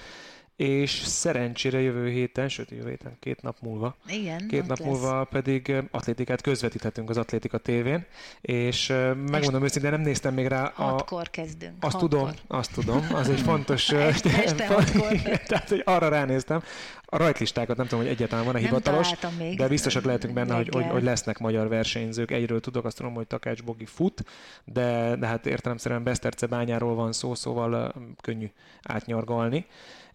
[0.58, 4.88] és szerencsére jövő héten, sőt jövő héten, két nap múlva, Igen, két nap lesz.
[4.88, 8.05] múlva pedig atlétikát közvetíthetünk az Atlétika tévén,
[8.41, 8.88] és
[9.30, 10.74] megmondom őszintén, nem néztem még rá.
[10.76, 10.84] A...
[10.84, 11.74] Hatkor kezdünk.
[11.80, 12.10] Azt hatkor.
[12.10, 13.89] tudom, azt tudom, az egy fontos...
[13.89, 14.66] este, este
[15.47, 16.64] Tehát, hogy arra ránéztem,
[17.10, 19.58] a rajtlistákat nem tudom, hogy egyáltalán van-e hivatalos, még.
[19.58, 22.32] de biztosak lehetünk benne, hogy, hogy, hogy, lesznek magyar versenyzők.
[22.32, 24.24] Egyről tudok, azt tudom, hogy Takács Bogi fut,
[24.66, 28.51] de, de hát értelemszerűen Beszterce bányáról van szó, szóval könnyű
[28.84, 29.66] átnyargalni.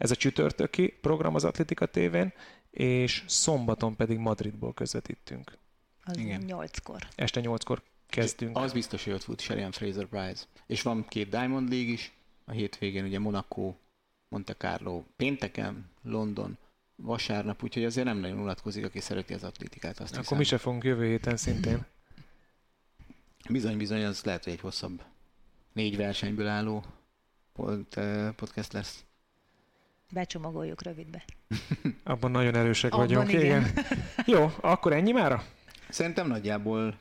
[0.02, 2.32] Ez a csütörtöki program az Atletika tévén,
[2.70, 5.58] és szombaton pedig Madridból közvetítünk.
[6.04, 6.40] Az Igen.
[6.40, 7.08] nyolckor.
[7.14, 8.56] Este nyolckor kezdünk.
[8.56, 10.44] Az biztos, hogy ott fut Sherian Fraser Prize.
[10.66, 12.12] És van két Diamond League is,
[12.44, 13.74] a hétvégén ugye Monaco,
[14.28, 16.58] Monte Carlo pénteken, London,
[16.96, 20.00] vasárnap, úgyhogy azért nem nagyon unatkozik, aki szereti az atlétikát.
[20.00, 20.38] Azt Akkor hiszem.
[20.38, 21.86] mi se fogunk jövő héten szintén.
[23.48, 25.02] Bizony, bizony, az lehet, hogy egy hosszabb
[25.72, 26.84] négy versenyből álló
[27.90, 29.04] eh, podcast lesz.
[30.12, 31.24] Becsomagoljuk rövidbe.
[32.04, 33.32] Abban nagyon erősek Abban vagyunk.
[33.32, 33.44] Igen.
[33.44, 33.84] igen.
[34.26, 35.44] Jó, akkor ennyi mára?
[35.88, 36.98] Szerintem nagyjából,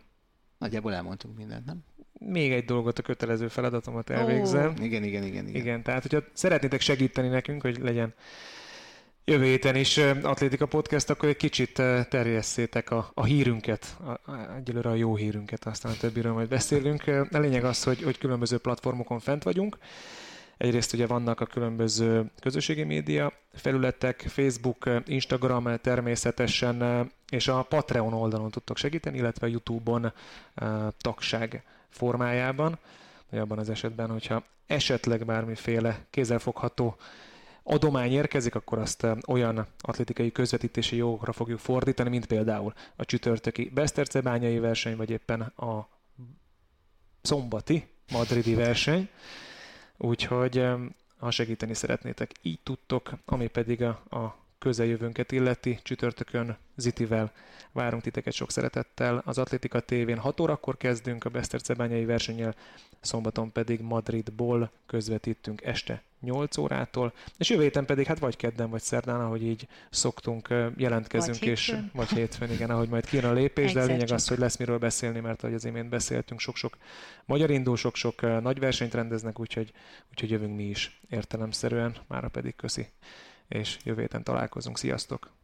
[0.57, 1.83] nagyjából elmondtunk mindent, nem?
[2.19, 4.73] Még egy dolgot a kötelező feladatomat elvégzem.
[4.77, 4.83] Oh.
[4.83, 5.61] Igen, igen, igen, igen.
[5.61, 8.13] Igen, tehát hogyha szeretnétek segíteni nekünk, hogy legyen
[9.25, 11.73] jövő héten is Atlétika Podcast, akkor egy kicsit
[12.09, 17.03] terjesszétek a, a hírünket, a, a, egyelőre a jó hírünket, aztán a többiről majd beszélünk.
[17.31, 19.77] A lényeg az, hogy, hogy különböző platformokon fent vagyunk.
[20.61, 28.51] Egyrészt ugye vannak a különböző közösségi média felületek, Facebook, Instagram természetesen, és a Patreon oldalon
[28.51, 30.13] tudtok segíteni, illetve YouTube-on
[30.97, 32.77] tagság formájában,
[33.29, 36.95] vagy abban az esetben, hogyha esetleg bármiféle kézzelfogható
[37.63, 44.59] adomány érkezik, akkor azt olyan atlétikai közvetítési jogokra fogjuk fordítani, mint például a csütörtöki Besztercebányai
[44.59, 45.87] verseny, vagy éppen a
[47.21, 49.09] szombati madridi verseny.
[50.03, 50.67] Úgyhogy
[51.17, 57.31] ha segíteni szeretnétek, így tudtok, ami pedig a, a közeljövőnket illeti, csütörtökön Zitivel
[57.71, 59.21] várunk titeket sok szeretettel.
[59.25, 62.55] Az Atlétika tévén 6 órakor kezdünk a Besztercebányai versennyel,
[62.99, 68.81] szombaton pedig Madridból közvetítünk este 8 órától, és jövő héten pedig hát vagy kedden, vagy
[68.81, 70.47] szerdán, ahogy így szoktunk,
[70.77, 71.91] jelentkezünk, vagy és hétfőn.
[71.93, 74.77] vagy hétfőn, igen, ahogy majd kijön a lépés, de a lényeg az, hogy lesz miről
[74.77, 76.77] beszélni, mert ahogy az imént beszéltünk, sok-sok
[77.25, 79.71] magyar indul, sok-sok nagy versenyt rendeznek, úgyhogy,
[80.09, 82.87] úgyhogy jövünk mi is értelemszerűen, mára pedig köszi
[83.53, 84.77] és jövő héten találkozunk.
[84.77, 85.40] Sziasztok!